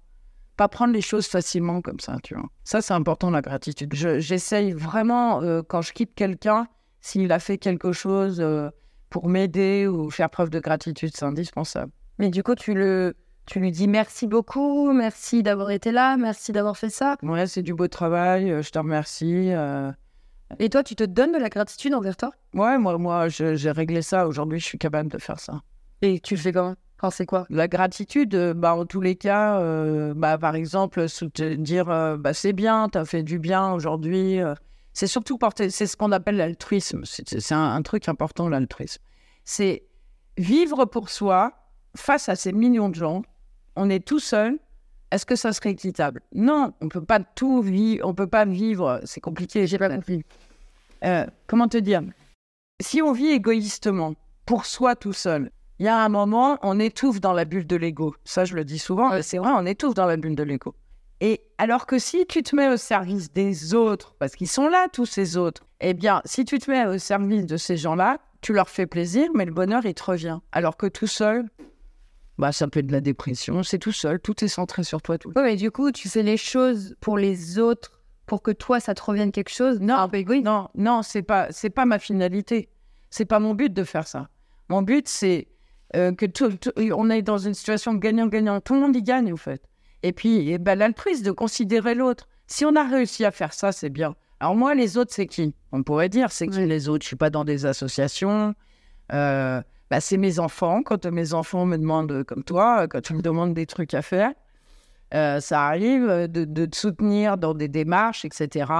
[0.55, 2.47] Pas prendre les choses facilement comme ça, tu vois.
[2.63, 3.95] Ça, c'est important, la gratitude.
[3.95, 6.67] Je- J'essaye vraiment, euh, quand je quitte quelqu'un,
[6.99, 8.69] s'il a fait quelque chose euh,
[9.11, 11.91] pour m'aider ou faire preuve de gratitude, c'est indispensable.
[12.17, 16.51] Mais du coup, tu le, tu lui dis merci beaucoup, merci d'avoir été là, merci
[16.51, 17.17] d'avoir fait ça.
[17.21, 19.51] Ouais, c'est du beau travail, euh, je te remercie.
[19.51, 19.91] euh.
[20.59, 22.31] Et toi, tu te donnes de la gratitude envers toi?
[22.53, 24.27] Ouais, moi, moi j'ai réglé ça.
[24.27, 25.61] Aujourd'hui, je suis capable de faire ça.
[26.01, 26.75] Et tu le fais comment?
[26.97, 27.45] Enfin, c'est quoi?
[27.49, 31.05] La gratitude, euh, bah, en tous les cas, euh, bah, par exemple,
[31.57, 34.39] dire euh, bah, c'est bien, tu as fait du bien aujourd'hui.
[34.93, 37.03] C'est surtout porter, c'est ce qu'on appelle l'altruisme.
[37.05, 39.01] C'est un, un truc important, l'altruisme.
[39.43, 39.83] C'est
[40.37, 41.53] vivre pour soi
[41.95, 43.21] face à ces millions de gens.
[43.75, 44.59] On est tout seul.
[45.11, 46.21] Est-ce que ça serait équitable?
[46.33, 48.07] Non, on peut pas tout vivre.
[48.07, 49.01] On peut pas vivre.
[49.03, 49.67] C'est compliqué.
[49.67, 50.23] J'ai pas compris.
[51.03, 52.01] Euh, comment te dire?
[52.81, 54.13] Si on vit égoïstement,
[54.45, 57.75] pour soi tout seul, il y a un moment, on étouffe dans la bulle de
[57.75, 58.15] l'ego.
[58.23, 60.75] Ça, je le dis souvent, c'est vrai, on étouffe dans la bulle de l'ego.
[61.23, 64.87] Et alors que si tu te mets au service des autres, parce qu'ils sont là,
[64.91, 68.53] tous ces autres, eh bien, si tu te mets au service de ces gens-là, tu
[68.53, 70.39] leur fais plaisir, mais le bonheur, il te revient.
[70.51, 71.45] Alors que tout seul,
[72.39, 75.19] bah, ça peut être de la dépression, c'est tout seul, tout est centré sur toi.
[75.19, 75.29] Tout.
[75.35, 78.95] Ouais, mais du coup, tu fais les choses pour les autres, pour que toi, ça
[78.95, 79.79] te revienne quelque chose?
[79.79, 80.45] Non, un peu égoïste.
[80.45, 82.69] Non, non, c'est pas, c'est pas ma finalité.
[83.11, 84.29] C'est pas mon but de faire ça.
[84.69, 85.49] Mon but, c'est
[85.95, 88.59] euh, que tout, tout- on est dans une situation gagnant-gagnant.
[88.61, 89.61] Tout le monde y gagne, en fait.
[90.03, 92.27] Et puis, eh ben, l'altruisme de considérer l'autre.
[92.47, 94.15] Si on a réussi à faire ça, c'est bien.
[94.39, 95.53] Alors moi, les autres, c'est qui?
[95.71, 97.03] On pourrait dire, c'est qui les autres?
[97.03, 98.55] Je suis pas dans des associations.
[99.13, 100.81] Euh, bah, c'est mes enfants.
[100.83, 104.01] Quand mes enfants me demandent, euh, comme toi, quand tu me demandes des trucs à
[104.01, 104.31] faire,
[105.13, 108.71] euh, ça arrive euh, de, de te soutenir dans des démarches, etc.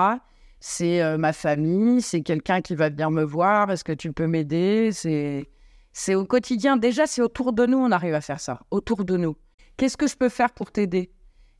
[0.62, 4.28] c'est euh, ma famille, c'est quelqu'un qui va venir me voir, est-ce que tu peux
[4.28, 4.92] m'aider?
[4.94, 5.50] C'est
[5.94, 9.18] c'est au quotidien, déjà c'est autour de nous on arrive à faire ça, autour de
[9.18, 9.36] nous.
[9.82, 11.10] Qu'est-ce que je peux faire pour t'aider?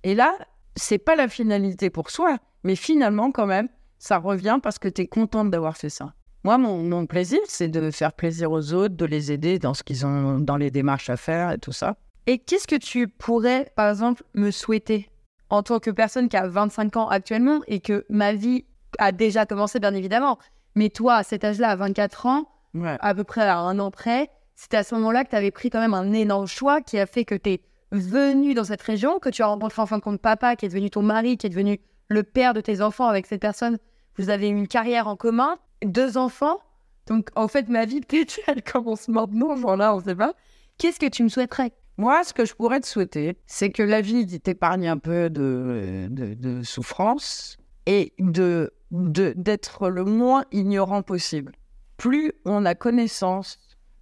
[0.04, 0.38] Et là,
[0.76, 5.02] c'est pas la finalité pour soi, mais finalement quand même, ça revient parce que tu
[5.02, 6.14] es contente d'avoir fait ça.
[6.44, 9.82] Moi, mon, mon plaisir, c'est de faire plaisir aux autres, de les aider dans ce
[9.82, 11.96] qu'ils ont, dans les démarches à faire et tout ça.
[12.28, 15.10] Et qu'est-ce que tu pourrais, par exemple, me souhaiter
[15.50, 18.66] en tant que personne qui a 25 ans actuellement et que ma vie
[19.00, 20.38] a déjà commencé, bien évidemment.
[20.76, 22.98] Mais toi, à cet âge-là, à 24 ans, Ouais.
[23.00, 25.72] à peu près à un an près, c'était à ce moment-là que tu avais pris
[25.72, 29.20] quand même un énorme choix qui a fait que tu es venu dans cette région,
[29.20, 31.48] que tu as rencontré en fin de compte papa, qui est devenu ton mari, qui
[31.48, 33.78] est devenu le père de tes enfants avec cette personne.
[34.18, 36.60] Vous avez une carrière en commun, deux enfants.
[37.08, 40.34] Donc, en fait, ma vie, peut-être, elle commence maintenant, genre là, on sait pas.
[40.78, 41.72] Qu'est-ce que tu me souhaiterais?
[41.98, 46.08] Moi, ce que je pourrais te souhaiter, c'est que la vie t'épargne un peu de,
[46.10, 51.54] de, de souffrance et de- d'être le moins ignorant possible.
[51.98, 53.60] Plus on a connaissance,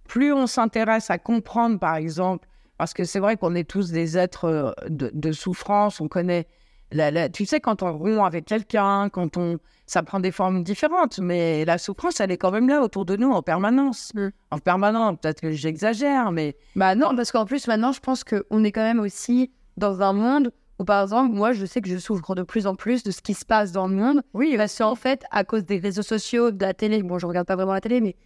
[0.08, 2.48] plus on s'intéresse à comprendre, par exemple,
[2.80, 6.46] parce que c'est vrai qu'on est tous des êtres euh, de, de souffrance, on connaît,
[6.92, 10.64] la, la- tu sais, quand on rompt avec quelqu'un, quand on, ça prend des formes
[10.64, 14.12] différentes, mais la souffrance, elle est quand même là autour de nous en permanence.
[14.14, 14.28] Mm.
[14.50, 18.64] En permanence, peut-être que j'exagère, mais Bah non, parce qu'en plus, maintenant, je pense qu'on
[18.64, 21.98] est quand même aussi dans un monde où, par exemple, moi, je sais que je
[21.98, 24.22] souffre de plus en plus de ce qui se passe dans le monde.
[24.32, 27.46] oui, Parce qu'en fait, à cause des réseaux sociaux, de la télé, bon, je regarde
[27.46, 28.16] pas vraiment la télé, mais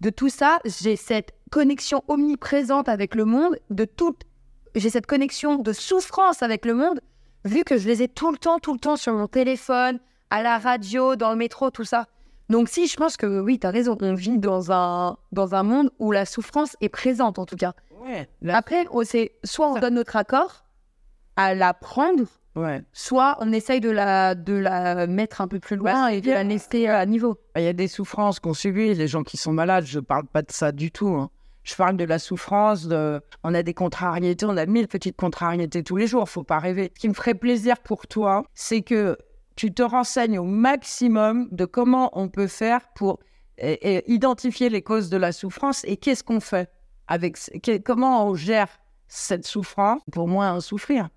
[0.00, 4.22] de tout ça, j'ai cette connexion omniprésente avec le monde, de toute,
[4.74, 7.00] j'ai cette connexion de souffrance avec le monde,
[7.44, 9.98] vu que je les ai tout le temps, tout le temps sur mon téléphone,
[10.30, 12.06] à la radio, dans le métro, tout ça.
[12.50, 15.62] Donc si, je pense que oui, tu as raison, on vit dans un, dans un
[15.62, 17.72] monde où la souffrance est présente, en tout cas.
[18.04, 20.64] ouais, la- Après, on sait, soit on donne notre accord
[21.36, 22.24] à la prendre,
[22.56, 22.82] ouais.
[22.92, 26.30] soit on essaye de la, de la mettre un peu plus loin Bah, et de
[26.30, 27.36] la laisser à niveau.
[27.56, 30.42] Il y a des souffrances qu'on subit, les gens qui sont malades, je parle pas
[30.42, 31.08] de ça du tout.
[31.08, 31.30] hein.
[31.62, 33.22] Je parle de la souffrance, de...
[33.42, 36.92] on a des contrariétés, on a mille petites contrariétés tous les jours, faut pas rêver.
[36.94, 39.16] Ce qui me ferait plaisir pour toi, c'est que
[39.56, 43.18] tu te renseignes au maximum de comment on peut faire pour
[43.56, 46.68] et- et identifier les causes de la souffrance et qu'est-ce qu'on fait
[47.06, 47.38] avec
[47.84, 48.68] comment on gère
[49.08, 51.08] cette souffrance pour moins en souffrir.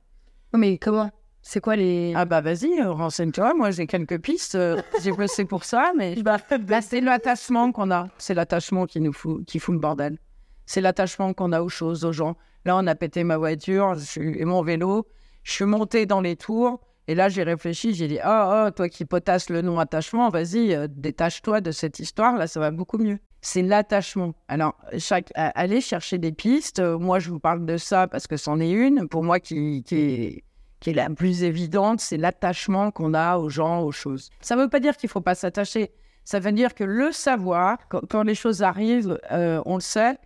[0.53, 1.09] Mais comment
[1.49, 2.11] C'est quoi les.
[2.13, 3.53] Ah bah vas-y, euh, renseigne-toi.
[3.53, 4.55] Moi, j'ai quelques pistes.
[4.55, 8.09] euh, j'ai bossé pour ça, mais Bah, là, c'est l'attachement qu'on a.
[8.17, 10.17] C'est l'attachement qui nous fout, qui fout le bordel.
[10.65, 12.35] C'est l'attachement qu'on a aux choses, aux gens.
[12.65, 15.07] Là, on a pété ma voiture et mon vélo.
[15.43, 16.81] Je suis montée dans les tours.
[17.07, 17.93] Et là, j'ai réfléchi.
[17.93, 21.99] J'ai dit, oh, oh, toi qui potasses le nom attachement, vas-y, euh, détache-toi de cette
[21.99, 22.35] histoire.
[22.35, 23.19] Là, ça va beaucoup mieux.
[23.39, 24.33] C'est l'attachement.
[24.49, 26.81] Alors, chaque, allez chercher des pistes.
[26.81, 29.07] Moi, je vous parle de ça parce que c'en est une.
[29.07, 30.43] Pour moi, qui, qui est
[30.79, 34.29] qui est la plus évidente, c'est l'attachement qu'on a aux gens, aux choses.
[34.41, 35.91] Ça ne veut pas dire qu'il ne faut pas s'attacher.
[36.23, 40.17] Ça veut dire que le savoir, quand, quand les choses arrivent, euh, on le sait,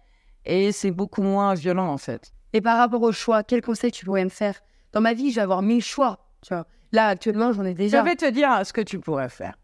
[0.46, 2.34] et c'est beaucoup moins violent en fait.
[2.54, 4.60] Et par rapport au choix, quel conseil tu pourrais me faire?
[4.92, 6.20] Dans ma vie, je vais avoir mille choix.
[6.42, 6.66] Tu vois.
[6.92, 8.04] Là, actuellement, j'en ai Je déjà.
[8.04, 9.56] vais te dire ce que tu pourrais faire.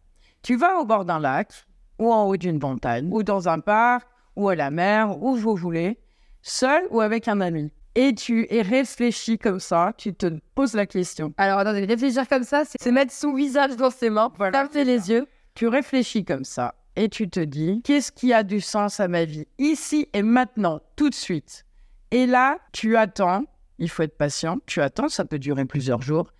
[0.43, 1.51] Tu vas au bord d'un lac,
[1.99, 5.55] ou en haut d'une montagne, ou dans un parc, ou à la mer, où vous
[5.55, 5.99] voulez,
[6.41, 7.71] seul ou avec un ami.
[7.99, 11.33] Et tu es réfléchi comme ça, tu te poses la question.
[11.37, 15.09] Alors, attendez, réfléchir comme ça, c'est mettre son visage dans ses mains, Voilà, fermer les
[15.09, 15.25] yeux.
[15.55, 19.25] tu réfléchis comme ça et tu te dis qu'est-ce qui a du sens à ma
[19.25, 19.47] vie?
[19.57, 21.65] Ici et maintenant, tout de suite.
[22.11, 23.45] Et là, tu attends,
[23.79, 26.31] il faut être patient, tu attends, ça peut durer plusieurs jours,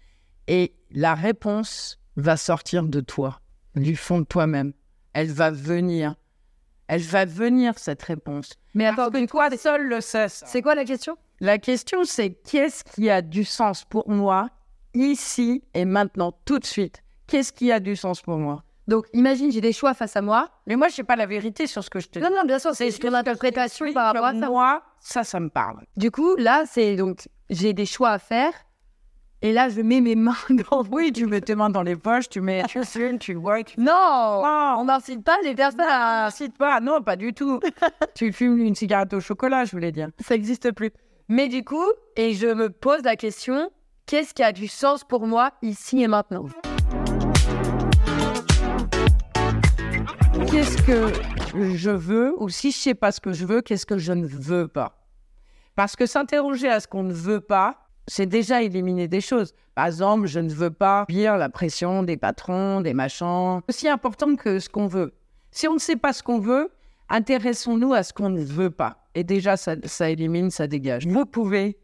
[0.48, 3.42] et la réponse va sortir de toi,
[3.76, 4.74] du fond de toi-même.
[5.14, 6.14] Elle va venir.
[6.88, 8.54] Elle va venir, cette réponse.
[8.76, 10.30] Mais attends, que toi seul le sais.
[10.30, 10.46] ça.
[10.46, 11.18] c'est quoi la question?
[11.40, 14.50] La question, c'est qu'est-ce qui a du sens pour moi
[14.94, 17.04] ici et maintenant, tout de suite?
[17.28, 18.64] Qu'est-ce qui a du sens pour moi?
[18.88, 20.50] Donc, imagine, j'ai des choix face à moi.
[20.66, 22.24] Mais moi, je n'ai pas la vérité sur ce que je te dis.
[22.26, 24.48] Non, non, bien sûr, c'est ton interprétation par rapport à ça.
[24.48, 25.84] Moi, ça, ça me parle.
[25.98, 28.54] Du coup, là, c'est donc, j'ai des choix à faire.
[29.44, 30.34] Et là, je mets mes mains
[30.72, 30.84] dans.
[30.90, 33.76] Oui, tu mets tes mains dans les poches, tu mets, tu fumes, tu work.
[33.78, 33.92] Non
[34.42, 36.24] Non, On n'incite pas les personnes à.
[36.24, 36.80] n'incite pas.
[36.80, 37.60] Non, pas du tout.
[38.16, 40.10] tu fumes une cigarette au chocolat, je voulais dire.
[40.20, 40.92] Ça n'existe plus.
[41.30, 41.84] Mais du coup,
[42.16, 43.70] et je me pose la question
[44.06, 46.46] qu'est-ce qui a du sens pour moi ici et maintenant?
[50.50, 51.12] Qu'est-ce que
[51.76, 54.26] je veux ou si je sais pas ce que je veux, qu'est-ce que je ne
[54.26, 55.06] veux pas?
[55.76, 57.76] Parce que s'interroger à ce qu'on ne veut pas,
[58.08, 59.54] c'est déjà éliminer des choses.
[59.76, 63.60] Par exemple, je ne veux pas subir la pression des patrons, des machins.
[63.68, 65.14] Aussi important que ce qu'on veut.
[65.52, 66.72] Si on ne sait pas ce qu'on veut,
[67.10, 69.08] intéressons-nous à ce qu'on ne veut pas.
[69.16, 71.08] Et déjà, ça, ça élimine, ça dégage.
[71.08, 71.78] Vous pouvez,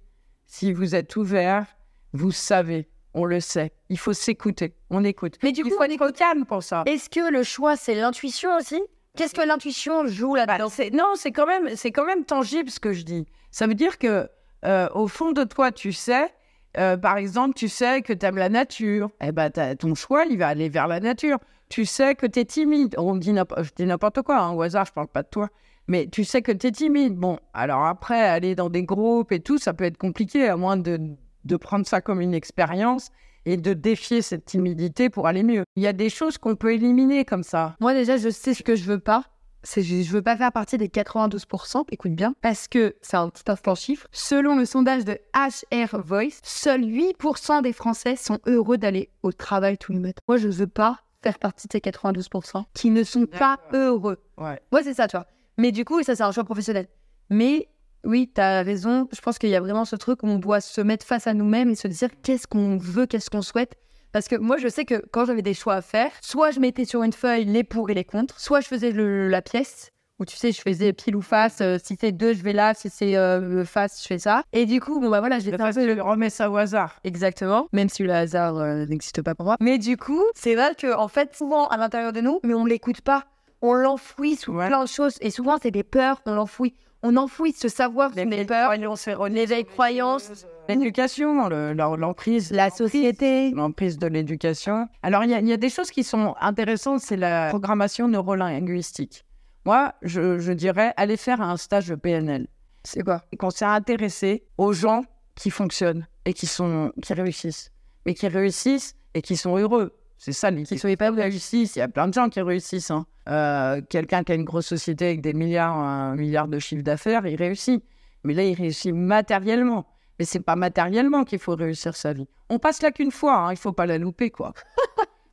[0.45, 1.65] si vous êtes ouvert,
[2.13, 3.71] vous savez On le sait.
[3.89, 4.75] Il faut s'écouter.
[4.89, 5.37] On écoute.
[5.43, 6.83] Mais du Il coup, faut être calme pour ça.
[6.85, 8.81] est-ce que le choix, c'est l'intuition aussi?
[9.15, 10.69] Qu'est-ce que l'intuition joue Bah, là-dedans?
[10.93, 13.25] non, c'est quand même, c'est quand même tangible ce que je dis.
[13.51, 14.27] Ça veut dire que
[14.65, 16.33] euh, au fond de toi, tu sais,
[16.77, 19.11] euh, par exemple, tu sais que tu aimes la nature.
[19.21, 21.37] Eh ben, ton choix, il va aller vers la nature.
[21.73, 22.93] Tu sais que tu es timide.
[22.99, 25.49] On dit je dis n'importe quoi, hein, au hasard, je parle pas de toi.
[25.87, 27.15] Mais tu sais que tu es timide.
[27.15, 30.77] Bon, alors après, aller dans des groupes et tout, ça peut être compliqué, à moins
[30.77, 30.99] de,
[31.45, 33.09] de prendre ça comme une expérience
[33.47, 35.63] et de défier cette timidité pour aller mieux.
[35.75, 37.75] Il y a des choses qu'on peut éliminer comme ça.
[37.79, 39.23] Moi, déjà, je sais ce que je veux pas.
[39.63, 43.49] C'est je, veux pas faire partie des 92%, écoute bien, parce que c'est un petit
[43.49, 44.05] instant chiffre.
[44.11, 49.79] Selon le sondage de HR Voice, seuls 8% des Français sont heureux d'aller au travail
[49.79, 50.21] tous les matins.
[50.27, 54.17] Moi, je veux pas faire partie de ces 92% qui ne sont pas heureux.
[54.37, 54.59] Ouais.
[54.71, 55.25] Moi, c'est ça, tu vois.
[55.57, 56.87] Mais du coup, ça, c'est un choix professionnel.
[57.29, 57.67] Mais
[58.03, 59.07] oui, tu as raison.
[59.11, 61.33] Je pense qu'il y a vraiment ce truc où on doit se mettre face à
[61.33, 63.75] nous-mêmes et se dire qu'est-ce qu'on veut, qu'est-ce qu'on souhaite.
[64.11, 66.85] Parce que moi, je sais que quand j'avais des choix à faire, soit je mettais
[66.85, 70.25] sur une feuille les pour et les contre, soit je faisais le- la pièce, où
[70.25, 71.59] tu sais, je faisais pile ou face.
[71.61, 72.73] euh, si c'est deux, je vais là.
[72.73, 74.43] Si c'est euh, face, je fais ça.
[74.53, 76.99] Et du coup, bon, bah voilà, j'étais un peu Tu remets ça au hasard.
[77.03, 79.57] Exactement, même si le hasard euh, n'existe pas pour moi.
[79.59, 82.65] Mais du coup, c'est vrai que en fait, souvent à l'intérieur de nous, mais on
[82.65, 83.23] l'écoute pas.
[83.61, 84.67] On l'enfouit sous Ouais.
[84.67, 85.15] plein de choses.
[85.21, 86.75] Et souvent, c'est des peurs, on l'enfouit.
[87.05, 92.51] On enfouit ce savoir sous les peurs, les vieilles croyances, L'éducation, le- l'emprise.
[92.51, 93.51] la société.
[93.51, 94.87] L'emprise de l'éducation.
[95.01, 98.07] Alors, il y, a- il y a des choses qui sont intéressantes, c'est la programmation
[98.07, 99.25] neurolinguistique.
[99.65, 102.47] Moi, je, je dirais, aller faire un stage de PNL.
[102.83, 103.21] C'est quoi?
[103.39, 105.03] Qu'on s'est intéressé aux gens
[105.35, 107.71] qui fonctionnent et qui, sont, qui réussissent.
[108.05, 109.97] Mais qui réussissent et qui sont heureux.
[110.17, 110.65] C'est ça l'idée.
[110.75, 111.21] Qui sont épanouis.
[111.21, 111.75] réussissent.
[111.75, 112.91] Il y a plein de gens qui réussissent.
[112.91, 113.05] hein.
[113.29, 117.25] Euh, Quelqu'un qui a une grosse société avec des milliards, un milliard de chiffre d'affaires,
[117.25, 117.81] il réussit.
[118.25, 119.85] Mais là, il réussit matériellement.
[120.19, 122.27] Mais c'est pas matériellement qu'il faut réussir sa vie.
[122.49, 123.35] On passe là qu'une fois.
[123.37, 123.51] hein.
[123.51, 124.53] Il faut pas la louper, quoi.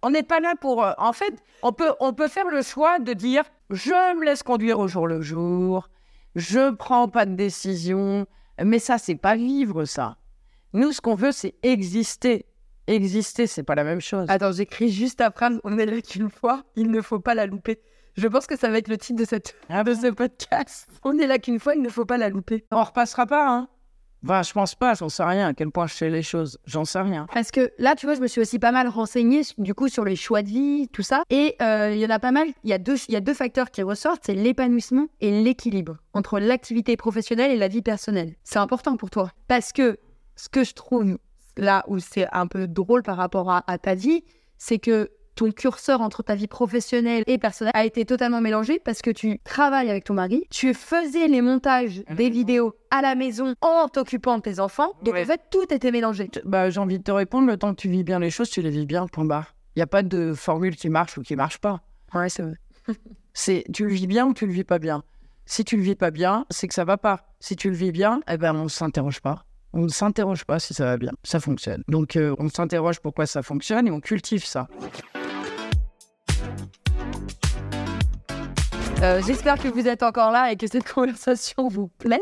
[0.02, 0.84] On n'est pas là pour.
[0.84, 4.42] euh, en fait, on peut, on peut faire le choix de dire je me laisse
[4.42, 5.88] conduire au jour le jour.
[6.34, 8.26] Je prends pas de décision.
[8.62, 10.16] Mais ça, c'est pas vivre, ça.
[10.72, 12.46] Nous, ce qu'on veut, c'est exister.
[12.86, 14.26] Exister, c'est pas la même chose.
[14.28, 15.48] Attends, j'écris juste après.
[15.64, 16.62] On est là qu'une fois.
[16.76, 17.80] Il ne faut pas la louper.
[18.16, 19.56] Je pense que ça va être le titre de, cette...
[19.68, 20.88] Ah de ce podcast.
[21.04, 21.74] On est là qu'une fois.
[21.74, 22.66] Il ne faut pas la louper.
[22.72, 23.68] On repassera pas, hein
[24.22, 25.48] Je pense pas, j'en sais rien.
[25.48, 27.26] À quel point je fais les choses, j'en sais rien.
[27.32, 30.04] Parce que là, tu vois, je me suis aussi pas mal renseignée du coup sur
[30.04, 31.22] les choix de vie, tout ça.
[31.30, 32.48] Et euh, il y en a pas mal.
[32.64, 36.38] Il y a deux, y a deux facteurs qui ressortent, c'est l'épanouissement et l'équilibre entre
[36.38, 38.34] l'activité professionnelle et la vie personnelle.
[38.44, 39.98] C'est important pour toi parce que
[40.36, 41.18] ce que je trouve
[41.56, 44.24] là où c'est un peu drôle par rapport à, à ta vie,
[44.58, 45.10] c'est que
[45.40, 49.38] ton curseur entre ta vie professionnelle et personnelle a été totalement mélangé parce que tu
[49.38, 54.36] travailles avec ton mari, tu faisais les montages des vidéos à la maison en t'occupant
[54.36, 54.92] de tes enfants.
[55.02, 55.22] Donc Ouais.
[55.22, 56.30] en fait, tout était mélangé.
[56.44, 58.60] Bah, j'ai envie de te répondre, le temps que tu vis bien les choses, tu
[58.60, 59.54] les vis bien, point barre.
[59.76, 61.80] Il n'y a pas de formule qui marche ou qui marche pas.
[62.12, 62.54] Ouais, c'est vrai.
[63.32, 65.02] C'est tu le vis bien ou tu le vis pas bien?
[65.46, 67.20] Si tu le vis pas bien, c'est que ça va pas.
[67.40, 69.46] Si tu le vis bien, eh ben on ne s'interroge pas.
[69.72, 71.12] On ne s'interroge pas si ça va bien.
[71.22, 71.82] Ça fonctionne.
[71.88, 74.68] Donc euh, on s'interroge pourquoi ça fonctionne et on cultive ça.
[79.02, 82.20] Euh, J'espère que vous êtes encore là et que cette conversation vous plaît.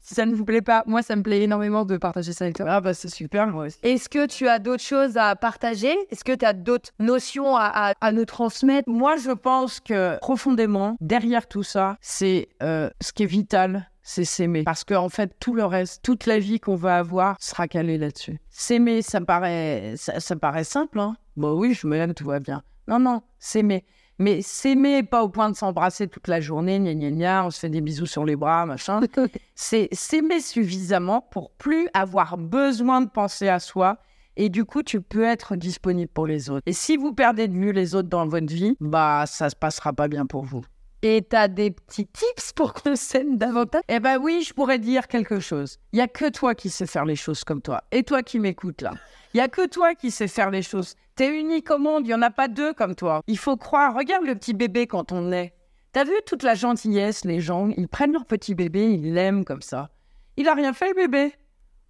[0.00, 2.56] Si ça ne vous plaît pas, moi, ça me plaît énormément de partager ça avec
[2.56, 2.66] toi.
[2.68, 3.78] Ah bah c'est super moi aussi.
[3.84, 5.94] Est-ce que tu as d'autres choses à partager?
[6.10, 8.88] Est-ce que tu as d'autres notions à, à- à nous transmettre?
[8.88, 14.24] Moi je pense que profondément derrière tout ça, c'est euh, ce qui est vital, c'est
[14.24, 14.64] s'aimer.
[14.64, 18.40] Parce qu'en fait tout le reste, toute la vie qu'on va avoir sera calée là-dessus.
[18.50, 21.16] S'aimer, ça paraît, ça, ça paraît simple, hein.
[21.36, 22.62] Bah oui, je m'aime, tout va bien.
[22.88, 23.84] Non non, s'aimer.
[24.22, 27.58] Mais s'aimer pas au point de s'embrasser toute la journée, gna gna gna, on se
[27.58, 29.00] fait des bisous sur les bras, machin.
[29.56, 33.98] c'est s'aimer suffisamment pour plus avoir besoin de penser à soi.
[34.36, 36.62] Et du coup, tu peux être disponible pour les autres.
[36.66, 39.92] Et si vous perdez de vue les autres dans votre vie, bah, ça se passera
[39.92, 40.62] pas bien pour vous.
[41.02, 43.82] Et tu as des petits tips pour qu'on s'aime davantage?
[43.88, 45.80] Eh ben oui, je pourrais dire quelque chose.
[45.92, 47.82] Il y a que toi qui sais faire les choses comme toi.
[47.90, 48.92] Et toi qui m'écoutes là.
[49.34, 50.94] Il y a que toi qui sais faire les choses.
[51.14, 53.22] T'es unique au monde, il y en a pas deux comme toi.
[53.26, 53.94] Il faut croire.
[53.94, 55.54] Regarde le petit bébé quand on naît.
[55.92, 59.62] T'as vu toute la gentillesse, les gens, ils prennent leur petit bébé, ils l'aiment comme
[59.62, 59.90] ça.
[60.36, 61.34] Il a rien fait le bébé.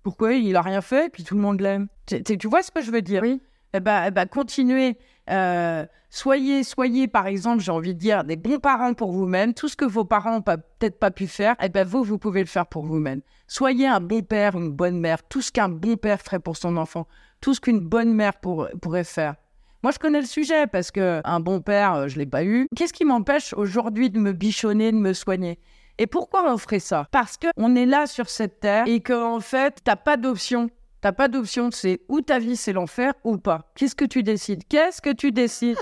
[0.02, 2.90] Pourquoi il a rien fait puis tout le monde l'aime tu vois ce que je
[2.90, 3.22] veux dire?
[3.22, 3.40] Oui.
[3.74, 4.98] Eh ben, eh ben, continuez.
[5.30, 9.54] Euh, soyez, soyez, par exemple, j'ai envie de dire, des bons parents pour vous-même.
[9.54, 12.40] Tout ce que vos parents n'ont peut-être pas pu faire, eh ben, vous, vous pouvez
[12.40, 13.20] le faire pour vous-même.
[13.46, 15.22] Soyez un bon père, une bonne mère.
[15.28, 17.06] Tout ce qu'un bon père ferait pour son enfant,
[17.40, 19.36] tout ce qu'une bonne mère pour- pourrait faire.
[19.82, 22.68] Moi, je connais le sujet parce que un bon père, euh, je l'ai pas eu.
[22.76, 25.58] Qu'est-ce qui m'empêche aujourd'hui de me bichonner, de me soigner?
[25.98, 27.06] Et pourquoi on ferait ça?
[27.10, 30.70] Parce que on est là sur cette terre et qu'en fait, t'as pas d'option.
[31.02, 33.72] T'as pas d'option, c'est ou ta vie c'est l'enfer ou pas.
[33.74, 34.62] Qu'est-ce que tu décides?
[34.68, 35.76] Qu'est-ce que tu décides?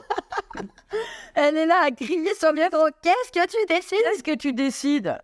[1.35, 2.89] Elle est là à crier sur trop.
[3.03, 3.99] Qu'est-ce que tu décides?
[4.03, 5.19] Qu'est-ce que tu décides?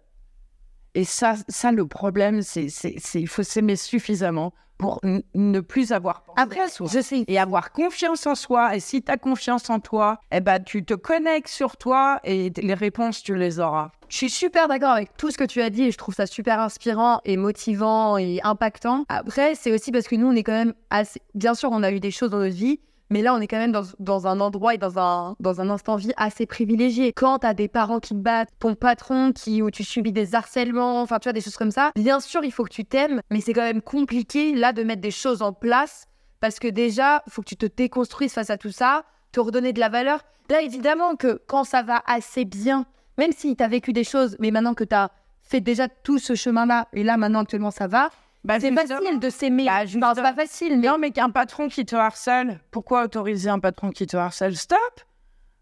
[0.94, 2.66] Et ça, ça le problème, c'est
[3.14, 5.00] il faut s'aimer suffisamment pour
[5.34, 6.86] ne plus avoir pensé Après, à soi.
[6.92, 7.24] je sais.
[7.28, 8.76] Et avoir confiance en soi.
[8.76, 12.50] Et si tu as confiance en toi, eh ben, tu te connectes sur toi et
[12.56, 13.90] les réponses, tu les auras.
[14.08, 16.26] Je suis super d'accord avec tout ce que tu as dit et je trouve ça
[16.26, 19.04] super inspirant et motivant et impactant.
[19.08, 21.20] Après, c'est aussi parce que nous, on est quand même assez...
[21.34, 23.58] Bien sûr, on a eu des choses dans notre vie, mais là, on est quand
[23.58, 27.12] même dans, dans, un endroit et dans un, dans un instant vie assez privilégié.
[27.12, 30.34] Quand tu as des parents qui te battent, ton patron qui, où tu subis des
[30.34, 33.20] harcèlements, enfin, tu vois, des choses comme ça, bien sûr, il faut que tu t'aimes,
[33.30, 36.06] mais c'est quand même compliqué, là, de mettre des choses en place
[36.40, 39.72] parce que déjà, il faut que tu te déconstruises face à tout ça, te redonner
[39.72, 40.20] de la valeur.
[40.50, 42.86] Là, évidemment que quand ça va assez bien,
[43.18, 45.10] même si tu as vécu des choses, mais maintenant que tu as
[45.42, 48.10] fait déjà tout ce chemin-là, et là, maintenant, actuellement, ça va,
[48.46, 49.66] bah, c'est facile de s'aimer.
[49.66, 50.78] Bah, c'est pas facile.
[50.78, 50.86] Mais...
[50.86, 54.56] Non, mais qu'un patron qui te harcèle, pourquoi autoriser un patron qui te harcèle?
[54.56, 54.78] Stop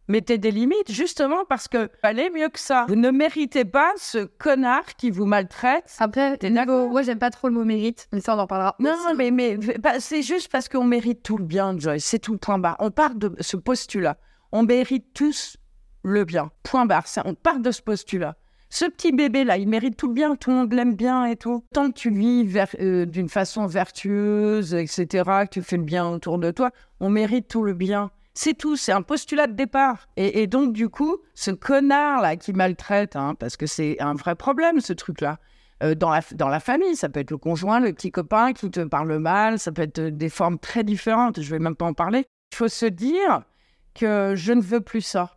[0.07, 2.85] Mettez des limites, justement parce que allez mieux que ça.
[2.89, 5.97] Vous ne méritez pas ce connard qui vous maltraite.
[5.99, 6.91] Après, t'es d'accord?
[6.91, 8.77] Moi, j'aime pas trop le mot mérite, mais ça, on en parlera.
[8.81, 12.05] Non, mais, mais bah, c'est juste parce qu'on mérite tout le bien, Joyce.
[12.05, 12.77] C'est tout le point bas.
[12.81, 14.19] On part de ce postulat.
[14.53, 15.57] On mérite tous
[16.03, 16.51] le bien.
[16.65, 17.07] Point barre.
[17.07, 18.37] Ça, on part de ce postulat.
[18.75, 21.63] Ce petit bébé-là, il mérite tout le bien, tout le monde l'aime bien et tout.
[21.73, 22.45] Tant que tu vis
[22.81, 25.07] euh, d'une façon vertueuse, etc.,
[25.45, 28.11] que tu fais le bien autour de toi, on mérite tout le bien.
[28.35, 30.09] C'est tout, c'est un postulat de départ.
[30.17, 34.81] Et, donc, du coup, ce connard-là qui maltraite, hein, parce que c'est un vrai problème,
[34.81, 35.39] ce truc-là,
[35.85, 38.69] euh, dans, la, dans la famille, ça peut être le conjoint, le petit copain qui
[38.73, 41.95] te parle mal, ça peut être des formes très différentes, je vais même pas en
[41.95, 42.27] parler.
[42.53, 43.43] Il faut se dire
[43.95, 45.37] que je ne veux plus ça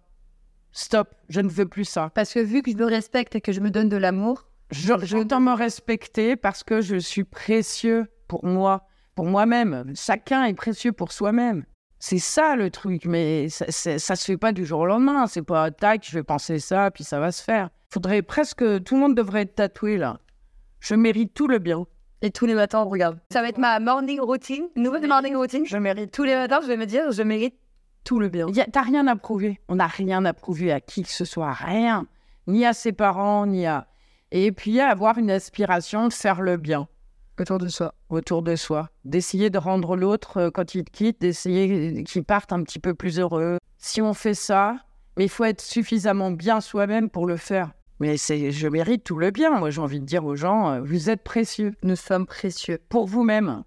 [0.77, 2.11] stop, je ne veux plus ça.
[2.13, 4.93] Parce que vu que je me respecte et que je me donne de l'amour, je,
[5.03, 9.93] je dois me respecter parce que je suis précieux pour moi, pour moi-même.
[9.95, 11.65] Chacun est précieux pour soi-même.
[11.99, 15.25] C'est ça le truc, mais ça, ça se fait pas du jour au lendemain.
[15.25, 17.69] C'est pas tac, je vais penser ça, puis ça va se faire.
[17.89, 20.19] Faudrait presque, tout le monde devrait être tatoué là.
[20.79, 21.85] Je mérite tout le bien.
[22.21, 23.19] Et tous les matins, regarde.
[23.31, 25.65] Ça va être ma morning routine, nouvelle morning routine.
[25.65, 26.11] Je mérite.
[26.11, 27.55] Tous les matins, je vais me dire, je mérite
[28.07, 28.47] tout le bien.
[28.71, 29.59] T'as rien à prouver.
[29.67, 32.07] On n'a rien à prouver à qui que ce soit, rien.
[32.47, 33.87] Ni à ses parents, ni à.
[34.31, 36.87] Et puis avoir une aspiration de faire le bien.
[37.37, 37.93] Autour de soi.
[38.07, 38.89] Autour de soi.
[39.03, 42.93] D'essayer de rendre l'autre, euh, quand il te quitte, d'essayer qu'il parte un petit peu
[42.93, 43.57] plus heureux.
[43.77, 44.77] Si on fait ça,
[45.17, 47.73] mais il faut être suffisamment bien soi-même pour le faire.
[47.99, 49.59] Mais c'est, je mérite tout le bien.
[49.59, 51.73] Moi, j'ai envie de dire aux gens, euh, vous êtes précieux.
[51.83, 52.79] Nous sommes précieux.
[52.87, 53.63] Pour vous-même.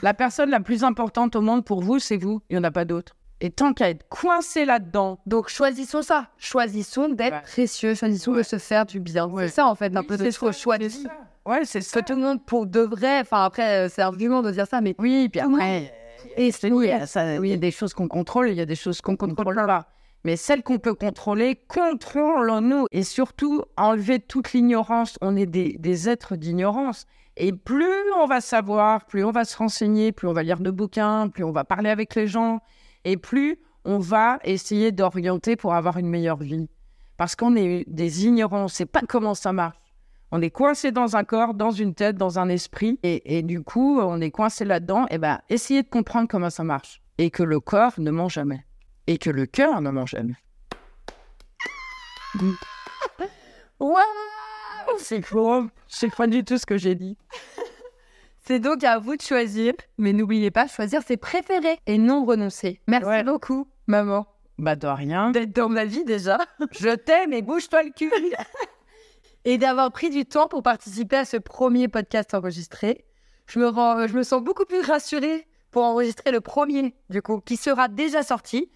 [0.00, 2.40] La personne la plus importante au monde pour vous, c'est vous.
[2.48, 3.14] Il n'y en a pas d'autre.
[3.44, 5.18] Et tant qu'à être coincé là-dedans.
[5.26, 6.28] Donc choisissons ça.
[6.38, 7.94] Choisissons d'être précieux.
[7.94, 9.30] Choisissons de se faire du bien.
[9.36, 11.06] C'est ça en fait, un peu notre choix de vie.
[11.44, 12.00] Ouais, c'est ça.
[12.00, 13.20] Que tout le monde pour de vrai.
[13.20, 15.28] Enfin après, euh, c'est argument de dire ça, mais oui.
[15.28, 15.92] Puis après,
[16.38, 18.64] et c'est il, y a, il y a des choses qu'on contrôle, il y a
[18.64, 19.88] des choses qu'on contrôle pas.
[20.24, 22.86] Mais celles qu'on peut contrôler, contrôlons-nous.
[22.92, 25.18] Et surtout, enlever toute l'ignorance.
[25.20, 27.04] On est des, des êtres d'ignorance.
[27.36, 30.70] Et plus on va savoir, plus on va se renseigner, plus on va lire de
[30.70, 32.60] bouquins, plus on va parler avec les gens,
[33.04, 36.68] et plus on va essayer d'orienter pour avoir une meilleure vie.
[37.16, 39.76] Parce qu'on est des ignorants, on ne sait pas comment ça marche.
[40.32, 44.00] On est coincé dans un corps, dans une tête, dans un esprit, et, du coup,
[44.00, 45.06] on est coincé là-dedans.
[45.10, 47.00] Et ben, essayez de comprendre comment ça marche.
[47.18, 48.64] Et que le corps ne ment jamais.
[49.06, 50.34] Et que le cœur ne ment jamais.
[53.78, 54.02] Waouh
[54.98, 55.68] C'est faux.
[55.86, 57.16] C'est pas du tout ce que j'ai dit.
[58.46, 62.78] C'est donc à vous de choisir, mais n'oubliez pas, choisir ses préférés et non renoncer.
[62.86, 64.26] Merci beaucoup, maman.
[64.58, 65.30] Bah de rien.
[65.30, 66.36] D'être dans ma vie déjà.
[66.72, 68.12] Je t'aime et bouge-toi le cul.
[69.46, 73.06] et d'avoir pris du temps pour participer à ce premier podcast enregistré.
[73.46, 77.40] Je me, rends, je me sens beaucoup plus rassurée pour enregistrer le premier, du coup,
[77.40, 78.70] qui sera déjà sorti.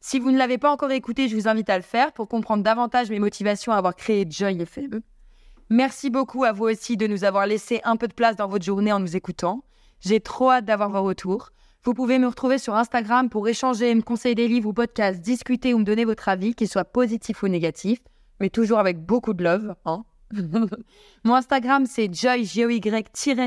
[0.00, 2.62] Si vous ne l'avez pas encore écouté, je vous invite à le faire pour comprendre
[2.62, 5.00] davantage mes motivations à avoir créé Joy FM.
[5.70, 8.64] Merci beaucoup à vous aussi de nous avoir laissé un peu de place dans votre
[8.64, 9.64] journée en nous écoutant.
[10.00, 11.50] J'ai trop hâte d'avoir vos retours.
[11.84, 15.74] Vous pouvez me retrouver sur Instagram pour échanger, me conseiller des livres ou podcasts, discuter
[15.74, 18.00] ou me donner votre avis, qu'il soit positif ou négatif,
[18.40, 19.74] mais toujours avec beaucoup de love.
[19.84, 20.04] Hein
[21.24, 22.46] Mon Instagram, c'est joy,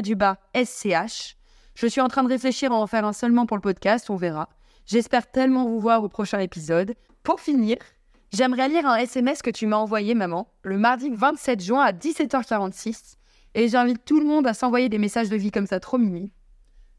[0.01, 1.35] du bas SCH.
[1.75, 4.15] Je suis en train de réfléchir à en faire un seulement pour le podcast, on
[4.15, 4.49] verra.
[4.85, 6.95] J'espère tellement vous voir au prochain épisode.
[7.23, 7.77] Pour finir,
[8.33, 13.15] J'aimerais lire un SMS que tu m'as envoyé, maman, le mardi 27 juin à 17h46.
[13.55, 16.31] Et j'invite tout le monde à s'envoyer des messages de vie comme ça, trop mimi.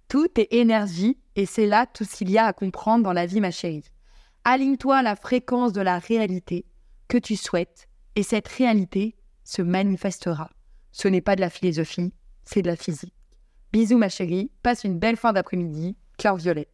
[0.09, 3.27] Tout est énergie et c'est là tout ce qu'il y a à comprendre dans la
[3.27, 3.85] vie, ma chérie.
[4.45, 6.65] Aligne-toi à la fréquence de la réalité
[7.09, 10.51] que tu souhaites et cette réalité se manifestera.
[10.93, 12.13] Ce n'est pas de la philosophie,
[12.45, 13.15] c'est de la physique.
[13.73, 16.69] Bisous ma chérie, passe une belle fin d'après-midi, cœur violet.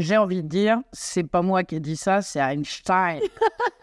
[0.00, 3.20] J'ai envie de dire, c'est pas moi qui ai dit ça, c'est Einstein.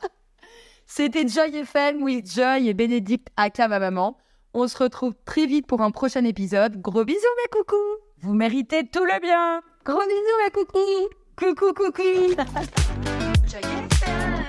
[0.88, 4.18] C'était Joy FM with Joy et Bénédicte aka ma maman.
[4.56, 6.82] On se retrouve très vite pour un prochain épisode.
[6.82, 9.62] Gros bisous mes coucous Vous méritez tout le bien.
[9.86, 12.02] Gros bisous mes coucous Coucou coucou
[13.48, 13.62] Joy
[13.92, 14.44] FM.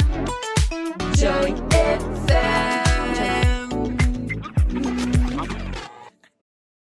[1.19, 1.78] Joy